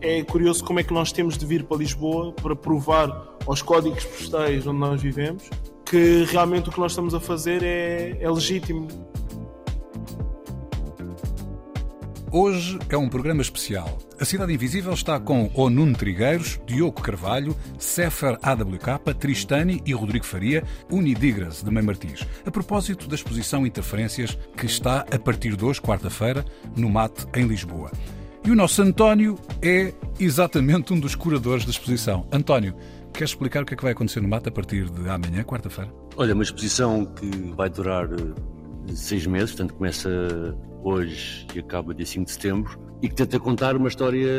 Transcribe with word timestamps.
É 0.00 0.22
curioso 0.22 0.64
como 0.64 0.80
é 0.80 0.82
que 0.82 0.92
nós 0.92 1.12
temos 1.12 1.38
de 1.38 1.46
vir 1.46 1.64
para 1.64 1.78
Lisboa 1.78 2.32
para 2.32 2.54
provar 2.54 3.36
aos 3.46 3.62
códigos 3.62 4.04
postais 4.04 4.66
onde 4.66 4.78
nós 4.78 5.00
vivemos 5.00 5.48
que 5.84 6.24
realmente 6.24 6.68
o 6.68 6.72
que 6.72 6.80
nós 6.80 6.92
estamos 6.92 7.14
a 7.14 7.20
fazer 7.20 7.62
é, 7.62 8.16
é 8.20 8.30
legítimo. 8.30 8.88
Hoje 12.32 12.80
é 12.88 12.96
um 12.96 13.08
programa 13.08 13.42
especial. 13.42 13.96
A 14.18 14.24
Cidade 14.24 14.52
Invisível 14.52 14.92
está 14.92 15.20
com 15.20 15.48
o 15.54 15.70
Nuno 15.70 15.94
Trigueiros, 15.94 16.58
Diogo 16.66 17.00
Carvalho, 17.00 17.56
Sefer 17.78 18.36
AWK, 18.42 19.14
Tristani 19.20 19.80
e 19.86 19.92
Rodrigo 19.92 20.24
Faria, 20.24 20.64
Unidigras 20.90 21.62
de 21.62 21.70
Mãe 21.70 21.82
Martins, 21.82 22.26
a 22.44 22.50
propósito 22.50 23.06
da 23.06 23.14
exposição 23.14 23.64
Interferências 23.64 24.36
que 24.56 24.66
está 24.66 25.06
a 25.12 25.18
partir 25.18 25.54
de 25.54 25.64
hoje, 25.64 25.80
quarta-feira, 25.80 26.44
no 26.76 26.88
MAT, 26.88 27.24
em 27.36 27.46
Lisboa. 27.46 27.92
E 28.46 28.50
o 28.50 28.54
nosso 28.54 28.82
António 28.82 29.38
é 29.62 29.94
exatamente 30.20 30.92
um 30.92 31.00
dos 31.00 31.14
curadores 31.14 31.64
da 31.64 31.70
exposição. 31.70 32.28
António, 32.30 32.74
queres 33.10 33.30
explicar 33.30 33.62
o 33.62 33.66
que 33.66 33.72
é 33.72 33.76
que 33.76 33.82
vai 33.82 33.92
acontecer 33.92 34.20
no 34.20 34.28
MAT 34.28 34.46
a 34.46 34.50
partir 34.50 34.90
de 34.90 35.08
amanhã, 35.08 35.42
quarta-feira? 35.42 35.90
Olha, 36.14 36.34
uma 36.34 36.42
exposição 36.42 37.06
que 37.06 37.26
vai 37.56 37.70
durar 37.70 38.04
eh, 38.04 38.94
seis 38.94 39.26
meses, 39.26 39.52
portanto 39.52 39.72
começa 39.72 40.10
hoje 40.82 41.46
e 41.54 41.58
acaba 41.58 41.94
dia 41.94 42.04
5 42.04 42.26
de 42.26 42.32
setembro, 42.32 42.78
e 43.00 43.08
que 43.08 43.14
tenta 43.14 43.40
contar 43.40 43.76
uma 43.76 43.88
história 43.88 44.30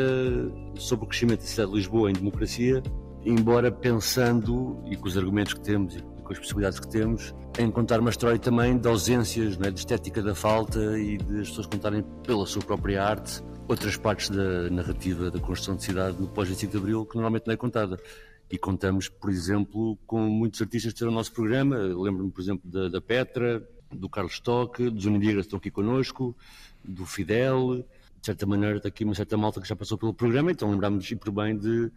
sobre 0.76 1.04
o 1.04 1.08
crescimento 1.08 1.40
da 1.40 1.46
cidade 1.46 1.72
de 1.72 1.76
Lisboa 1.76 2.08
em 2.08 2.14
democracia, 2.14 2.84
embora 3.24 3.72
pensando, 3.72 4.80
e 4.88 4.94
com 4.94 5.08
os 5.08 5.18
argumentos 5.18 5.52
que 5.52 5.62
temos 5.62 5.96
e 5.96 6.22
com 6.22 6.32
as 6.32 6.38
possibilidades 6.38 6.78
que 6.78 6.88
temos, 6.88 7.34
em 7.58 7.68
contar 7.72 7.98
uma 7.98 8.10
história 8.10 8.38
também 8.38 8.78
de 8.78 8.86
ausências, 8.86 9.58
é? 9.60 9.68
de 9.68 9.80
estética 9.80 10.22
da 10.22 10.34
falta 10.34 10.96
e 10.96 11.16
de 11.18 11.40
as 11.40 11.48
pessoas 11.48 11.66
contarem 11.66 12.04
pela 12.24 12.46
sua 12.46 12.62
própria 12.62 13.02
arte 13.02 13.42
outras 13.68 13.96
partes 13.96 14.30
da 14.30 14.70
narrativa 14.70 15.30
da 15.30 15.40
construção 15.40 15.76
de 15.76 15.84
cidade 15.84 16.20
no 16.20 16.28
pós-25 16.28 16.70
de 16.70 16.76
Abril 16.76 17.06
que 17.06 17.14
normalmente 17.14 17.46
não 17.46 17.54
é 17.54 17.56
contada. 17.56 18.00
E 18.48 18.56
contamos, 18.56 19.08
por 19.08 19.30
exemplo, 19.30 19.98
com 20.06 20.20
muitos 20.20 20.62
artistas 20.62 20.92
que 20.92 20.96
estão 20.96 21.08
no 21.08 21.14
nosso 21.14 21.32
programa. 21.32 21.76
Lembro-me, 21.76 22.30
por 22.30 22.40
exemplo, 22.40 22.70
da, 22.70 22.88
da 22.88 23.00
Petra, 23.00 23.66
do 23.90 24.08
Carlos 24.08 24.34
Stock, 24.34 24.88
dos 24.88 25.04
Unidigas 25.04 25.42
que 25.42 25.46
estão 25.48 25.58
aqui 25.58 25.70
connosco, 25.70 26.36
do 26.84 27.04
Fidel. 27.04 27.84
De 28.20 28.26
certa 28.26 28.46
maneira, 28.46 28.76
está 28.76 28.88
aqui 28.88 29.04
uma 29.04 29.14
certa 29.14 29.36
malta 29.36 29.60
que 29.60 29.68
já 29.68 29.74
passou 29.74 29.98
pelo 29.98 30.14
programa, 30.14 30.52
então 30.52 30.70
lembramos-nos 30.70 31.20
por 31.20 31.32
bem 31.32 31.56
de. 31.56 31.90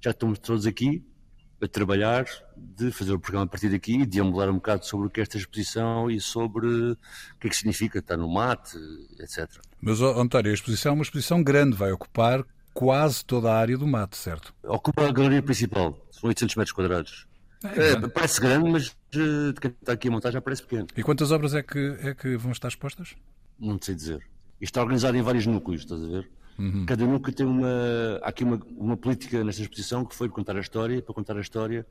Já 0.00 0.10
estamos 0.10 0.38
todos 0.38 0.66
aqui 0.66 1.04
a 1.60 1.66
trabalhar, 1.66 2.26
de 2.56 2.90
fazer 2.90 3.12
o 3.12 3.18
programa 3.18 3.46
a 3.46 3.48
partir 3.48 3.70
daqui, 3.70 3.98
de 3.98 4.06
deambular 4.06 4.50
um 4.50 4.54
bocado 4.54 4.84
sobre 4.84 5.06
o 5.06 5.10
que 5.10 5.20
é 5.20 5.22
esta 5.22 5.38
exposição 5.38 6.10
e 6.10 6.20
sobre 6.20 6.66
o 6.66 6.96
que 7.40 7.46
é 7.46 7.50
que 7.50 7.56
significa 7.56 7.98
estar 7.98 8.16
no 8.16 8.28
mate, 8.28 8.76
etc. 9.18 9.48
Mas, 9.80 10.00
António, 10.00 10.50
a 10.50 10.54
exposição 10.54 10.90
é 10.90 10.94
uma 10.94 11.02
exposição 11.02 11.42
grande, 11.42 11.76
vai 11.76 11.92
ocupar 11.92 12.44
quase 12.74 13.24
toda 13.24 13.50
a 13.50 13.56
área 13.56 13.78
do 13.78 13.86
mate, 13.86 14.16
certo? 14.16 14.54
Ocupa 14.62 15.08
a 15.08 15.12
galeria 15.12 15.42
principal, 15.42 15.98
são 16.10 16.28
800 16.28 16.56
metros 16.56 16.72
quadrados. 16.72 17.26
É, 17.64 17.92
é, 17.92 18.08
parece 18.08 18.40
grande, 18.40 18.70
mas 18.70 18.94
de 19.10 19.54
quem 19.60 19.70
está 19.70 19.92
aqui 19.92 20.08
a 20.08 20.10
montar 20.10 20.30
já 20.30 20.42
parece 20.42 20.62
pequeno. 20.62 20.86
E 20.94 21.02
quantas 21.02 21.32
obras 21.32 21.54
é 21.54 21.62
que, 21.62 21.96
é 22.02 22.14
que 22.14 22.36
vão 22.36 22.52
estar 22.52 22.68
expostas? 22.68 23.14
Não 23.58 23.78
sei 23.80 23.94
dizer. 23.94 24.18
Isto 24.60 24.72
está 24.72 24.82
organizado 24.82 25.16
em 25.16 25.22
vários 25.22 25.46
núcleos, 25.46 25.82
estás 25.82 26.02
a 26.02 26.06
ver? 26.06 26.30
Uhum. 26.58 26.86
Cada 26.86 27.06
núcleo 27.06 27.34
tem 27.34 27.46
uma. 27.46 28.18
Há 28.22 28.28
aqui 28.28 28.44
uma, 28.44 28.60
uma 28.76 28.96
política 28.96 29.42
nesta 29.44 29.62
exposição 29.62 30.04
que 30.04 30.14
foi 30.14 30.28
contar 30.28 30.56
a 30.56 30.60
história. 30.60 31.02
Para 31.02 31.14
contar 31.14 31.36
a 31.36 31.40
história, 31.40 31.86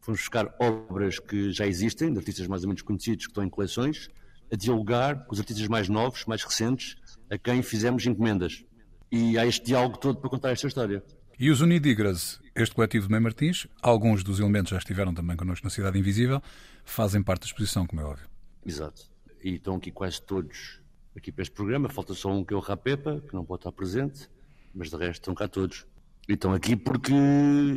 fomos 0.00 0.20
buscar 0.20 0.54
obras 0.60 1.18
que 1.18 1.52
já 1.52 1.66
existem, 1.66 2.12
de 2.12 2.18
artistas 2.18 2.46
mais 2.46 2.62
ou 2.62 2.68
menos 2.68 2.82
conhecidos 2.82 3.26
que 3.26 3.30
estão 3.30 3.42
em 3.42 3.50
coleções, 3.50 4.08
a 4.52 4.56
dialogar 4.56 5.26
com 5.26 5.32
os 5.32 5.40
artistas 5.40 5.66
mais 5.66 5.88
novos, 5.88 6.24
mais 6.26 6.44
recentes, 6.44 6.96
a 7.30 7.36
quem 7.36 7.62
fizemos 7.62 8.06
encomendas. 8.06 8.64
E 9.10 9.38
há 9.38 9.46
este 9.46 9.66
diálogo 9.66 9.98
todo 9.98 10.20
para 10.20 10.30
contar 10.30 10.50
esta 10.50 10.66
história. 10.66 11.02
E 11.38 11.50
os 11.50 11.60
Unidigras, 11.60 12.40
este 12.54 12.74
coletivo 12.74 13.06
de 13.06 13.12
Mãe 13.12 13.20
Martins, 13.20 13.66
alguns 13.82 14.24
dos 14.24 14.40
elementos 14.40 14.70
já 14.70 14.78
estiveram 14.78 15.12
também 15.12 15.36
connosco 15.36 15.66
na 15.66 15.70
Cidade 15.70 15.98
Invisível, 15.98 16.40
fazem 16.84 17.22
parte 17.22 17.42
da 17.42 17.46
exposição, 17.46 17.86
como 17.86 18.00
é 18.00 18.04
óbvio. 18.04 18.26
Exato. 18.64 19.02
E 19.44 19.56
estão 19.56 19.76
aqui 19.76 19.90
quase 19.90 20.22
todos 20.22 20.80
aqui 21.16 21.32
para 21.32 21.42
este 21.42 21.54
programa. 21.54 21.88
Falta 21.88 22.14
só 22.14 22.30
um 22.30 22.44
que 22.44 22.52
é 22.52 22.56
o 22.56 22.60
Rapepa, 22.60 23.22
que 23.26 23.34
não 23.34 23.44
pode 23.44 23.60
estar 23.60 23.72
presente, 23.72 24.28
mas 24.74 24.90
de 24.90 24.96
resto 24.96 25.22
estão 25.22 25.34
cá 25.34 25.48
todos. 25.48 25.86
E 26.28 26.32
estão 26.32 26.52
aqui 26.52 26.74
porque, 26.74 27.12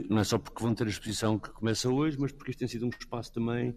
não 0.09 0.19
é 0.19 0.23
só 0.23 0.37
porque 0.37 0.61
vão 0.63 0.73
ter 0.73 0.87
a 0.87 0.89
exposição 0.89 1.37
que 1.37 1.49
começa 1.49 1.87
hoje, 1.89 2.17
mas 2.19 2.31
porque 2.31 2.51
isto 2.51 2.59
tem 2.59 2.67
sido 2.67 2.85
um 2.85 2.89
espaço 2.89 3.31
também 3.31 3.75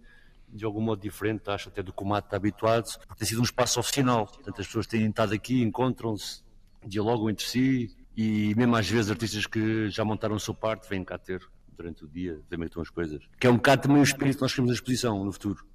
de 0.52 0.64
algum 0.64 0.82
modo 0.82 1.00
diferente, 1.00 1.48
acho 1.48 1.70
até 1.70 1.82
do 1.82 1.92
que 1.92 2.02
o 2.02 2.06
Mato 2.06 2.26
está 2.26 2.36
habituado, 2.36 2.84
porque 2.98 3.20
tem 3.20 3.26
sido 3.26 3.40
um 3.40 3.44
espaço 3.44 3.80
oficinal. 3.80 4.26
Portanto, 4.26 4.60
as 4.60 4.66
pessoas 4.66 4.86
têm 4.86 5.08
estado 5.08 5.32
aqui, 5.32 5.62
encontram-se, 5.62 6.42
dialogam 6.84 7.30
entre 7.30 7.46
si 7.46 7.96
e 8.14 8.54
mesmo 8.54 8.76
às 8.76 8.88
vezes 8.88 9.10
artistas 9.10 9.46
que 9.46 9.88
já 9.88 10.04
montaram 10.04 10.36
a 10.36 10.38
sua 10.38 10.54
parte 10.54 10.88
vêm 10.88 11.02
cá 11.02 11.16
ter 11.16 11.40
durante 11.74 12.04
o 12.04 12.08
dia, 12.08 12.38
é 12.50 12.64
estão 12.64 12.82
as 12.82 12.90
coisas. 12.90 13.22
Que 13.40 13.46
é 13.46 13.50
um 13.50 13.56
bocado 13.56 13.82
também 13.82 13.98
o 13.98 14.02
espírito 14.02 14.36
que 14.36 14.42
nós 14.42 14.52
queremos 14.52 14.70
da 14.70 14.74
exposição 14.74 15.24
no 15.24 15.32
futuro. 15.32 15.66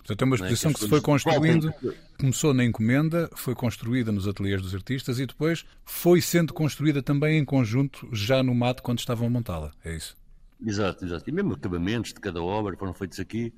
Portanto, 0.00 0.22
é 0.22 0.24
uma 0.24 0.36
exposição 0.36 0.70
é? 0.70 0.74
que, 0.74 0.80
que 0.80 0.84
se 0.84 0.90
foi 0.90 1.00
construindo, 1.00 1.72
começou 2.18 2.54
na 2.54 2.64
encomenda, 2.64 3.30
foi 3.34 3.54
construída 3.54 4.10
nos 4.10 4.26
ateliês 4.26 4.62
dos 4.62 4.74
artistas 4.74 5.18
e 5.18 5.26
depois 5.26 5.64
foi 5.84 6.20
sendo 6.20 6.54
construída 6.54 7.02
também 7.02 7.38
em 7.38 7.44
conjunto, 7.44 8.08
já 8.12 8.42
no 8.42 8.54
mato, 8.54 8.82
quando 8.82 8.98
estavam 8.98 9.26
a 9.26 9.30
montá-la. 9.30 9.72
É 9.84 9.94
isso? 9.94 10.16
Exato, 10.64 11.04
exato. 11.04 11.28
E 11.28 11.32
mesmo 11.32 11.54
acabamentos 11.54 12.12
de 12.12 12.20
cada 12.20 12.42
obra 12.42 12.76
foram 12.76 12.94
feitos 12.94 13.20
aqui, 13.20 13.52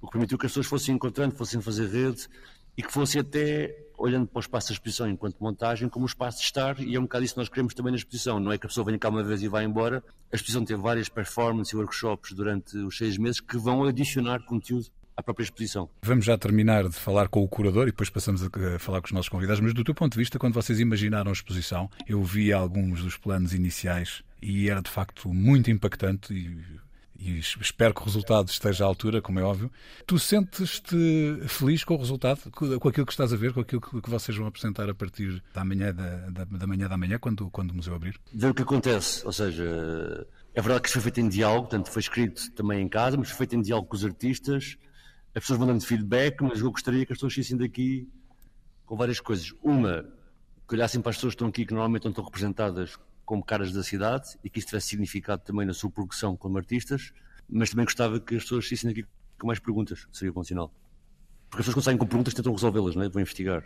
o 0.00 0.06
que 0.06 0.12
permitiu 0.12 0.36
que 0.36 0.46
as 0.46 0.52
pessoas 0.52 0.66
fossem 0.66 0.94
encontrando, 0.94 1.34
fossem 1.34 1.60
fazer 1.60 1.88
rede 1.88 2.28
e 2.76 2.82
que 2.82 2.92
fossem 2.92 3.20
até 3.20 3.74
olhando 3.96 4.26
para 4.26 4.38
o 4.38 4.40
espaço 4.40 4.68
da 4.68 4.72
exposição 4.74 5.08
enquanto 5.08 5.36
montagem 5.38 5.88
como 5.88 6.04
um 6.04 6.06
espaço 6.06 6.38
de 6.38 6.44
estar 6.44 6.80
e 6.80 6.96
é 6.96 6.98
um 6.98 7.04
bocado 7.04 7.24
isso 7.24 7.34
que 7.34 7.40
nós 7.40 7.48
queremos 7.48 7.74
também 7.74 7.92
na 7.92 7.96
exposição. 7.96 8.40
Não 8.40 8.52
é 8.52 8.58
que 8.58 8.66
a 8.66 8.68
pessoa 8.68 8.84
venha 8.84 8.98
cá 8.98 9.08
uma 9.08 9.22
vez 9.22 9.42
e 9.42 9.48
vá 9.48 9.62
embora. 9.62 10.02
A 10.32 10.36
exposição 10.36 10.64
tem 10.64 10.76
várias 10.76 11.08
performances 11.08 11.72
e 11.72 11.76
workshops 11.76 12.32
durante 12.32 12.76
os 12.76 12.96
seis 12.96 13.16
meses 13.16 13.40
que 13.40 13.56
vão 13.56 13.84
adicionar 13.84 14.44
conteúdo 14.44 14.88
à 15.16 15.22
própria 15.22 15.44
exposição. 15.44 15.88
Vamos 16.02 16.24
já 16.24 16.36
terminar 16.36 16.88
de 16.88 16.96
falar 16.96 17.28
com 17.28 17.42
o 17.42 17.48
curador 17.48 17.84
e 17.84 17.90
depois 17.90 18.10
passamos 18.10 18.42
a 18.42 18.78
falar 18.78 19.00
com 19.00 19.06
os 19.06 19.12
nossos 19.12 19.28
convidados, 19.28 19.60
mas 19.60 19.72
do 19.72 19.84
teu 19.84 19.94
ponto 19.94 20.12
de 20.12 20.18
vista, 20.18 20.38
quando 20.38 20.54
vocês 20.54 20.80
imaginaram 20.80 21.30
a 21.30 21.32
exposição, 21.32 21.90
eu 22.06 22.22
vi 22.22 22.52
alguns 22.52 23.02
dos 23.02 23.16
planos 23.16 23.54
iniciais 23.54 24.22
e 24.42 24.68
era 24.68 24.82
de 24.82 24.90
facto 24.90 25.32
muito 25.32 25.70
impactante 25.70 26.34
e, 26.34 26.58
e 27.18 27.38
espero 27.38 27.94
que 27.94 28.02
o 28.02 28.04
resultado 28.04 28.48
esteja 28.48 28.84
à 28.84 28.86
altura, 28.86 29.22
como 29.22 29.38
é 29.38 29.42
óbvio. 29.42 29.70
Tu 30.06 30.18
sentes-te 30.18 31.38
feliz 31.46 31.84
com 31.84 31.94
o 31.94 31.98
resultado, 31.98 32.50
com 32.50 32.88
aquilo 32.88 33.06
que 33.06 33.12
estás 33.12 33.32
a 33.32 33.36
ver, 33.36 33.52
com 33.52 33.60
aquilo 33.60 33.80
que 33.80 34.10
vocês 34.10 34.36
vão 34.36 34.46
apresentar 34.46 34.90
a 34.90 34.94
partir 34.94 35.42
da 35.54 35.64
manhã 35.64 35.94
da, 35.94 36.16
da, 36.30 36.44
da 36.44 36.66
manhã 36.66 36.88
da 36.88 36.98
manhã, 36.98 37.18
quando, 37.18 37.48
quando 37.50 37.70
o 37.70 37.74
museu 37.74 37.94
abrir? 37.94 38.16
Ver 38.32 38.50
o 38.50 38.54
que 38.54 38.62
acontece, 38.62 39.24
ou 39.24 39.32
seja, 39.32 40.26
é 40.54 40.60
verdade 40.60 40.82
que 40.82 40.88
isto 40.88 40.94
foi 40.94 41.02
feito 41.02 41.20
em 41.20 41.28
diálogo, 41.28 41.68
portanto 41.68 41.90
foi 41.90 42.00
escrito 42.00 42.50
também 42.52 42.82
em 42.82 42.88
casa, 42.88 43.16
mas 43.16 43.28
foi 43.28 43.38
feito 43.38 43.56
em 43.56 43.62
diálogo 43.62 43.88
com 43.88 43.96
os 43.96 44.04
artistas, 44.04 44.76
as 45.34 45.42
pessoas 45.42 45.58
vão 45.58 45.66
dando 45.66 45.84
feedback, 45.84 46.40
mas 46.42 46.60
eu 46.60 46.70
gostaria 46.70 47.04
que 47.04 47.12
as 47.12 47.18
pessoas 47.18 47.34
saíssem 47.34 47.56
daqui 47.56 48.08
com 48.86 48.96
várias 48.96 49.18
coisas. 49.18 49.52
Uma, 49.62 50.04
que 50.68 50.74
olhassem 50.74 51.00
para 51.00 51.10
as 51.10 51.16
pessoas 51.16 51.32
que 51.32 51.36
estão 51.36 51.48
aqui, 51.48 51.66
que 51.66 51.72
normalmente 51.72 52.04
não 52.04 52.10
estão 52.10 52.24
representadas 52.24 52.96
como 53.24 53.42
caras 53.42 53.72
da 53.72 53.82
cidade, 53.82 54.38
e 54.44 54.50
que 54.50 54.58
isso 54.58 54.68
tivesse 54.68 54.88
significado 54.88 55.42
também 55.42 55.66
na 55.66 55.74
sua 55.74 55.90
progressão 55.90 56.36
como 56.36 56.56
artistas, 56.58 57.12
mas 57.48 57.70
também 57.70 57.84
gostava 57.84 58.20
que 58.20 58.36
as 58.36 58.42
pessoas 58.42 58.68
saíssem 58.68 58.90
daqui 58.90 59.06
com 59.38 59.46
mais 59.46 59.58
perguntas, 59.58 60.06
seria 60.12 60.32
bom 60.32 60.44
sinal. 60.44 60.72
Porque 61.50 61.62
as 61.62 61.66
pessoas 61.66 61.74
quando 61.74 61.84
saem 61.84 61.98
com 61.98 62.06
perguntas 62.06 62.34
tentam 62.34 62.52
resolvê-las, 62.52 62.94
não 62.94 63.02
é? 63.02 63.08
Vão 63.08 63.20
investigar. 63.20 63.64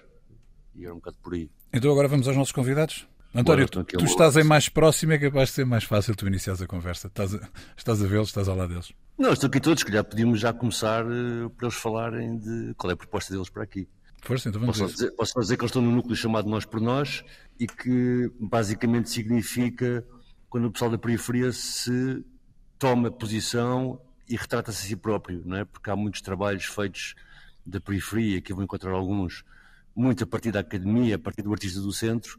E 0.75 0.85
era 0.85 0.93
um 0.93 0.99
bocado 0.99 1.17
por 1.23 1.35
aí. 1.35 1.51
Então 1.73 1.91
agora 1.91 2.09
vamos 2.09 2.27
aos 2.29 2.37
nossos 2.37 2.53
convidados? 2.53 3.07
António, 3.35 3.69
tu, 3.69 3.85
tu 3.85 4.05
estás 4.05 4.37
em 4.37 4.45
mais 4.45 4.69
próximo, 4.69 5.13
é 5.13 5.19
capaz 5.19 5.51
de 5.51 5.57
ser 5.57 5.67
mais 5.67 5.85
fácil 5.85 6.15
tu 6.15 6.27
iniciares 6.27 6.63
a 6.63 6.67
conversa. 6.67 7.09
Estás 7.09 7.35
a, 7.35 7.49
estás 7.77 8.03
a 8.03 8.07
vê-los, 8.07 8.29
estás 8.29 8.49
ao 8.49 8.57
lado 8.57 8.71
deles. 8.71 8.93
Não, 9.19 9.33
estou 9.33 9.49
aqui 9.49 9.59
todos, 9.59 9.83
que 9.83 9.93
já 9.93 10.05
podíamos 10.05 10.39
já 10.39 10.53
começar 10.53 11.05
uh, 11.05 11.51
para 11.51 11.67
eles 11.67 11.77
falarem 11.77 12.39
de 12.39 12.73
qual 12.75 12.91
é 12.93 12.95
a 12.95 12.97
proposta 12.97 13.35
deles 13.35 13.51
para 13.51 13.65
aqui. 13.65 13.89
Força, 14.23 14.49
então 14.49 14.61
vamos 14.61 14.79
posso, 14.79 14.93
dizer, 14.93 15.11
posso 15.11 15.41
dizer 15.41 15.57
que 15.57 15.63
eles 15.63 15.71
estão 15.71 15.83
num 15.83 15.91
núcleo 15.91 16.15
chamado 16.15 16.49
Nós 16.49 16.65
por 16.65 16.81
Nós 16.81 17.25
e 17.59 17.67
que 17.67 18.31
basicamente 18.39 19.11
significa 19.11 20.05
quando 20.49 20.67
o 20.67 20.71
pessoal 20.71 20.91
da 20.91 20.99
periferia 20.99 21.51
se 21.51 22.25
toma 22.79 23.11
posição 23.11 24.01
e 24.29 24.37
retrata-se 24.37 24.85
a 24.85 24.89
si 24.89 24.97
próprio, 24.97 25.43
não 25.45 25.57
é? 25.57 25.65
Porque 25.65 25.91
há 25.91 25.97
muitos 25.97 26.21
trabalhos 26.21 26.67
feitos 26.67 27.17
da 27.67 27.81
periferia, 27.81 28.41
que 28.41 28.53
eu 28.53 28.57
vou 28.57 28.65
encontrar 28.65 28.93
alguns, 28.93 29.45
muito 29.97 30.23
a 30.23 30.27
partir 30.27 30.53
da 30.53 30.61
academia, 30.61 31.17
a 31.17 31.19
partir 31.19 31.43
do 31.43 31.53
artista 31.53 31.81
do 31.81 31.93
centro, 31.93 32.39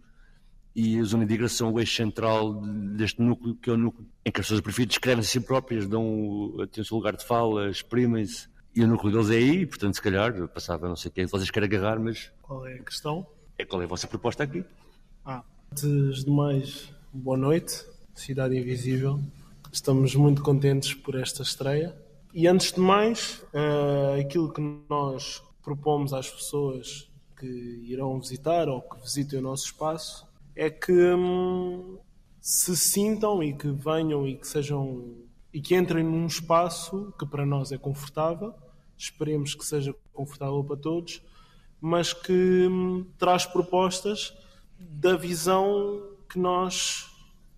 e 0.76 1.00
as 1.00 1.14
Unidigras 1.14 1.54
são 1.54 1.74
o 1.74 1.80
eixo 1.80 1.96
central 1.96 2.54
deste 2.96 3.22
núcleo, 3.22 3.56
que 3.56 3.70
é 3.70 3.74
o 3.74 3.78
núcleo 3.78 4.08
em 4.26 4.32
que 4.32 4.40
as 4.40 4.46
pessoas 4.46 4.62
preferem 4.62 4.88
descrevem 4.88 5.24
se 5.24 5.38
a 5.38 5.42
si 5.42 5.48
próprias, 5.48 5.88
dão, 5.88 6.54
têm 6.72 6.82
o 6.82 6.86
seu 6.86 6.98
lugar 6.98 7.16
de 7.16 7.26
fala, 7.26 7.70
exprimem-se, 7.70 8.48
e 8.76 8.84
o 8.84 8.88
núcleo 8.88 9.12
deles 9.12 9.30
é 9.30 9.36
aí, 9.36 9.66
portanto, 9.66 9.96
se 9.96 10.02
calhar, 10.02 10.48
passava, 10.50 10.88
não 10.88 10.96
sei 10.96 11.10
o 11.10 11.12
que 11.14 11.22
é 11.22 11.26
vocês 11.26 11.50
querem 11.50 11.68
agarrar, 11.68 12.00
mas... 12.00 12.32
Qual 12.42 12.66
é 12.68 12.76
a 12.76 12.84
questão? 12.84 13.26
É 13.58 13.66
qual 13.66 13.82
é 13.82 13.86
a 13.86 13.88
vossa 13.88 14.08
proposta 14.08 14.44
aqui? 14.44 14.64
Ah, 15.26 15.44
antes 15.72 16.24
de 16.24 16.32
mais, 16.32 16.94
boa 17.12 17.38
noite, 17.38 17.84
Cidade 18.14 18.58
Invisível. 18.58 19.20
Estamos 19.72 20.16
muito 20.16 20.42
contentes 20.42 20.94
por 20.94 21.16
esta 21.16 21.42
estreia. 21.42 21.96
E 22.34 22.48
antes 22.48 22.72
de 22.72 22.80
mais, 22.80 23.44
uh, 23.54 24.20
aquilo 24.20 24.54
que 24.54 24.62
nós 24.88 25.44
propomos 25.64 26.14
às 26.14 26.30
pessoas 26.30 27.10
que 27.38 27.48
irão 27.88 28.20
visitar 28.20 28.68
ou 28.70 28.82
que 28.82 29.02
visitem 29.02 29.40
o 29.40 29.42
nosso 29.42 29.66
espaço 29.66 30.29
é 30.60 30.70
que 30.70 30.92
hum, 30.92 31.98
se 32.42 32.76
sintam 32.76 33.42
e 33.42 33.54
que 33.54 33.72
venham 33.72 34.28
e 34.28 34.36
que 34.36 34.46
sejam 34.46 35.16
e 35.54 35.62
que 35.62 35.74
entrem 35.74 36.04
num 36.04 36.28
espaço 36.28 37.14
que 37.18 37.26
para 37.26 37.46
nós 37.46 37.72
é 37.72 37.78
confortável, 37.78 38.54
esperemos 38.98 39.56
que 39.56 39.66
seja 39.66 39.96
confortável 40.14 40.62
para 40.62 40.76
todos, 40.76 41.24
mas 41.80 42.12
que 42.12 42.68
hum, 42.70 43.08
traz 43.18 43.46
propostas 43.46 44.34
da 44.78 45.16
visão 45.16 46.04
que 46.30 46.38
nós 46.38 47.10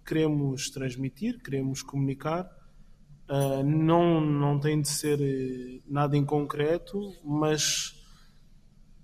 queremos 0.05 0.69
transmitir, 0.69 1.41
queremos 1.41 1.81
comunicar. 1.81 2.45
Uh, 3.27 3.63
não, 3.63 4.21
não 4.21 4.59
tem 4.59 4.79
de 4.79 4.89
ser 4.89 5.19
eh, 5.21 5.81
nada 5.87 6.15
em 6.17 6.25
concreto, 6.25 6.99
mas 7.23 8.00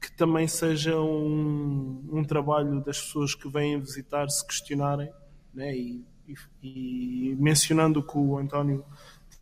que 0.08 0.16
também 0.16 0.48
seja 0.48 0.98
um, 0.98 2.02
um 2.10 2.24
trabalho 2.24 2.82
das 2.82 3.02
pessoas 3.02 3.36
que 3.36 3.50
vêm 3.50 3.78
visitar 3.78 4.30
se 4.30 4.46
questionarem 4.48 5.12
né? 5.54 5.76
e, 5.76 6.02
e, 6.26 6.36
e 6.64 7.36
mencionando 7.36 8.00
o 8.00 8.04
que 8.04 8.18
o 8.18 8.38
António 8.38 8.86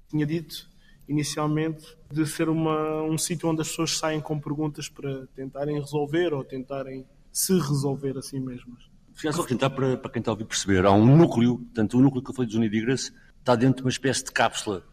tinha 0.09 0.25
dito 0.25 0.67
inicialmente 1.07 1.95
de 2.11 2.25
ser 2.25 2.49
uma, 2.49 3.03
um 3.03 3.15
sítio 3.15 3.47
onde 3.47 3.61
as 3.61 3.69
pessoas 3.69 3.95
saem 3.95 4.19
com 4.19 4.39
perguntas 4.39 4.89
para 4.89 5.27
tentarem 5.35 5.79
resolver 5.79 6.33
ou 6.33 6.43
tentarem 6.43 7.05
se 7.31 7.53
resolver 7.53 8.17
a 8.17 8.23
si 8.23 8.39
mesmas. 8.39 8.89
Já 9.21 9.31
só 9.31 9.43
tentar 9.43 9.69
para, 9.69 9.95
para 9.97 10.09
quem 10.09 10.19
está 10.19 10.31
a 10.31 10.33
ouvir 10.33 10.45
perceber, 10.45 10.83
há 10.83 10.91
um 10.91 11.15
núcleo, 11.15 11.59
portanto 11.59 11.95
o 11.95 12.01
núcleo 12.01 12.23
que 12.23 12.31
eu 12.31 12.33
falei 12.33 12.47
dos 12.47 12.55
Unidigras 12.55 13.13
está 13.37 13.55
dentro 13.55 13.77
de 13.77 13.81
uma 13.83 13.91
espécie 13.91 14.23
de 14.23 14.31
cápsula 14.31 14.83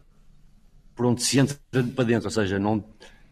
por 0.93 1.07
onde 1.07 1.23
se 1.23 1.39
entra 1.39 1.57
para 1.95 2.05
dentro, 2.05 2.27
ou 2.27 2.31
seja, 2.31 2.59
não 2.59 2.85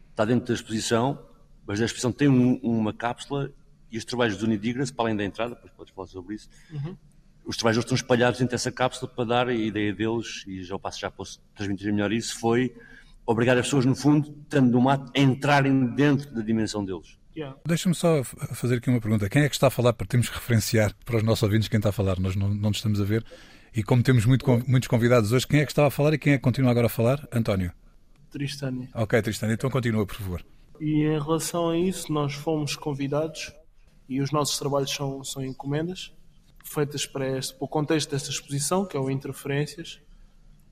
está 0.10 0.26
dentro 0.26 0.48
da 0.48 0.54
exposição, 0.56 1.30
mas 1.72 1.80
a 1.80 1.86
exposição 1.86 2.12
tem 2.12 2.28
um, 2.28 2.56
uma 2.58 2.92
cápsula 2.92 3.50
e 3.90 3.98
os 3.98 4.04
trabalhos 4.04 4.36
do 4.36 4.46
Unidigras, 4.46 4.92
para 4.92 5.06
além 5.06 5.16
da 5.16 5.24
entrada, 5.24 5.56
depois 5.56 5.72
podes 5.72 5.94
falar 5.94 6.08
sobre 6.10 6.36
isso, 6.36 6.50
uhum. 6.70 6.98
os 7.46 7.56
trabalhos 7.56 7.78
estão 7.78 7.96
espalhados 7.96 8.40
dentro 8.40 8.52
dessa 8.52 8.70
cápsula 8.74 9.10
para 9.10 9.24
dar 9.24 9.48
a 9.48 9.54
ideia 9.54 9.94
deles, 9.94 10.44
e 10.46 10.66
já 10.66 10.76
o 10.76 10.80
passo 10.80 11.00
já 11.00 11.10
posso 11.10 11.40
transmitir 11.56 11.94
melhor 11.94 12.12
isso, 12.12 12.38
foi 12.38 12.76
obrigar 13.26 13.58
as 13.58 13.68
pessoas, 13.68 13.86
no 13.86 13.96
fundo, 13.96 14.36
estando 14.44 14.70
no 14.70 14.82
mato, 14.82 15.14
a 15.16 15.20
entrarem 15.22 15.96
dentro 15.96 16.30
da 16.36 16.42
dimensão 16.42 16.84
deles. 16.84 17.18
Yeah. 17.34 17.58
Deixa-me 17.66 17.96
só 17.96 18.22
fazer 18.22 18.76
aqui 18.76 18.90
uma 18.90 19.00
pergunta. 19.00 19.30
Quem 19.30 19.44
é 19.44 19.48
que 19.48 19.56
está 19.56 19.68
a 19.68 19.72
falar? 19.72 19.94
Para 19.94 20.06
termos 20.06 20.28
que 20.28 20.36
referenciar 20.36 20.94
para 21.06 21.16
os 21.16 21.24
nossos 21.24 21.42
ouvintes 21.44 21.70
quem 21.70 21.78
está 21.78 21.88
a 21.88 21.94
falar. 21.94 22.20
Nós 22.20 22.36
não, 22.36 22.50
não 22.50 22.68
nos 22.68 22.80
estamos 22.80 23.00
a 23.00 23.06
ver. 23.06 23.26
E 23.74 23.82
como 23.82 24.04
temos 24.04 24.26
muito, 24.26 24.46
muitos 24.68 24.90
convidados 24.90 25.32
hoje, 25.32 25.48
quem 25.48 25.62
é 25.62 25.66
que 25.66 25.72
estava 25.72 25.88
a 25.88 25.92
falar 25.92 26.14
e 26.14 26.18
quem 26.18 26.34
é 26.34 26.38
que 26.38 26.44
continua 26.44 26.70
agora 26.70 26.88
a 26.88 26.90
falar? 26.90 27.26
António. 27.32 27.72
Tristânia. 28.30 28.90
Ok, 28.94 29.22
Tristânia. 29.22 29.54
Então 29.54 29.70
continua, 29.70 30.06
por 30.06 30.18
favor. 30.18 30.44
E 30.80 31.04
em 31.04 31.20
relação 31.20 31.70
a 31.70 31.78
isso, 31.78 32.12
nós 32.12 32.34
fomos 32.34 32.76
convidados 32.76 33.54
e 34.10 34.22
os 34.22 34.32
nossos 34.32 34.58
trabalhos 34.58 34.92
são, 34.92 35.24
são 35.24 35.44
encomendas 35.44 36.14
feitas 36.64 37.06
para, 37.06 37.38
este, 37.38 37.54
para 37.56 37.66
o 37.66 37.68
contexto 37.68 38.12
desta 38.12 38.30
exposição, 38.30 38.86
que 38.86 38.96
é 38.96 39.00
o 39.00 39.10
Interferências, 39.10 40.00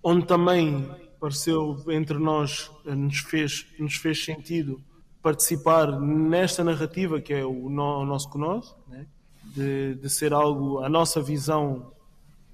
onde 0.03 0.25
também 0.25 0.89
pareceu 1.19 1.83
entre 1.89 2.17
nós, 2.17 2.71
nos 2.85 3.19
fez, 3.19 3.67
nos 3.77 3.95
fez 3.95 4.23
sentido 4.23 4.81
participar 5.21 5.99
nesta 5.99 6.63
narrativa 6.63 7.19
que 7.19 7.33
é 7.33 7.45
o, 7.45 7.69
no, 7.69 8.01
o 8.01 8.05
nosso 8.05 8.29
conosco, 8.29 8.79
né? 8.87 9.05
de, 9.43 9.95
de 9.95 10.09
ser 10.09 10.31
algo, 10.33 10.79
a 10.79 10.87
nossa 10.87 11.21
visão 11.21 11.91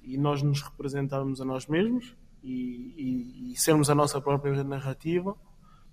e 0.02 0.16
nós 0.18 0.42
nos 0.42 0.62
representarmos 0.62 1.40
a 1.40 1.44
nós 1.44 1.66
mesmos 1.66 2.16
e, 2.42 2.94
e, 2.96 3.52
e 3.52 3.56
sermos 3.56 3.88
a 3.88 3.94
nossa 3.94 4.20
própria 4.20 4.64
narrativa 4.64 5.36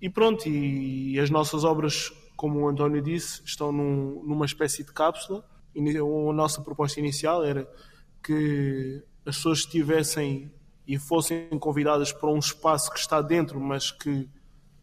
e 0.04 0.10
pronto, 0.10 0.46
e 0.46 1.18
as 1.18 1.30
nossas 1.30 1.64
obras, 1.64 2.12
como 2.36 2.60
o 2.60 2.68
António 2.68 3.00
disse, 3.00 3.40
estão 3.42 3.72
num, 3.72 4.22
numa 4.22 4.44
espécie 4.44 4.84
de 4.84 4.92
cápsula. 4.92 5.42
E 5.74 5.80
a 5.96 6.32
nossa 6.34 6.60
proposta 6.60 7.00
inicial 7.00 7.42
era 7.42 7.66
que 8.22 9.02
as 9.24 9.36
pessoas 9.36 9.60
estivessem 9.60 10.52
e 10.86 10.98
fossem 10.98 11.48
convidadas 11.58 12.12
para 12.12 12.28
um 12.28 12.38
espaço 12.38 12.92
que 12.92 12.98
está 12.98 13.22
dentro, 13.22 13.58
mas 13.58 13.90
que 13.90 14.28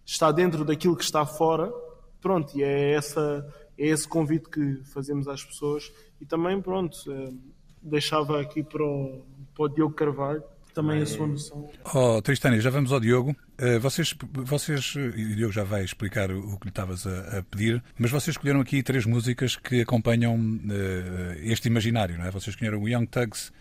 está 0.04 0.32
dentro 0.32 0.66
daquilo 0.66 0.98
que 0.98 1.04
está 1.04 1.24
fora. 1.24 1.72
Pronto, 2.20 2.58
e 2.58 2.64
é, 2.64 2.94
essa, 2.94 3.48
é 3.78 3.90
esse 3.90 4.08
convite 4.08 4.50
que 4.50 4.84
fazemos 4.86 5.28
às 5.28 5.46
pessoas. 5.46 5.94
E 6.20 6.26
também, 6.26 6.60
pronto, 6.60 6.98
eh, 7.08 7.32
deixava 7.80 8.42
aqui 8.42 8.64
para 8.64 8.84
o, 8.84 9.24
para 9.54 9.66
o 9.66 9.70
Diogo 9.70 9.94
Carvalho 9.94 10.44
também 10.74 11.02
a 11.02 11.06
sua 11.06 11.28
noção. 11.28 11.70
Oh, 11.94 12.22
Tristânia, 12.22 12.60
já 12.60 12.70
vamos 12.70 12.92
ao 12.92 13.00
Diogo. 13.00 13.36
Uh, 13.60 13.80
vocês, 13.80 14.14
vocês, 14.34 14.94
e 14.96 15.34
o 15.34 15.36
Diogo 15.36 15.54
já 15.54 15.64
vai 15.64 15.84
explicar 15.84 16.32
o, 16.32 16.58
que 16.58 16.66
lhe 16.66 16.70
estavas 16.70 17.06
a, 17.06 17.40
a, 17.40 17.44
pedir, 17.44 17.84
mas 17.98 18.12
vocês 18.12 18.36
escolheram 18.36 18.62
aqui 18.62 18.82
três 18.82 19.06
músicas 19.06 19.56
que 19.56 19.82
acompanham 19.82 20.36
uh, 20.36 21.40
este 21.42 21.68
imaginário, 21.68 22.18
não 22.18 22.26
é? 22.26 22.32
Vocês 22.32 22.56
escolheram 22.56 22.82
o 22.82 22.90
Young 22.90 23.06
Tugs, 23.06 23.52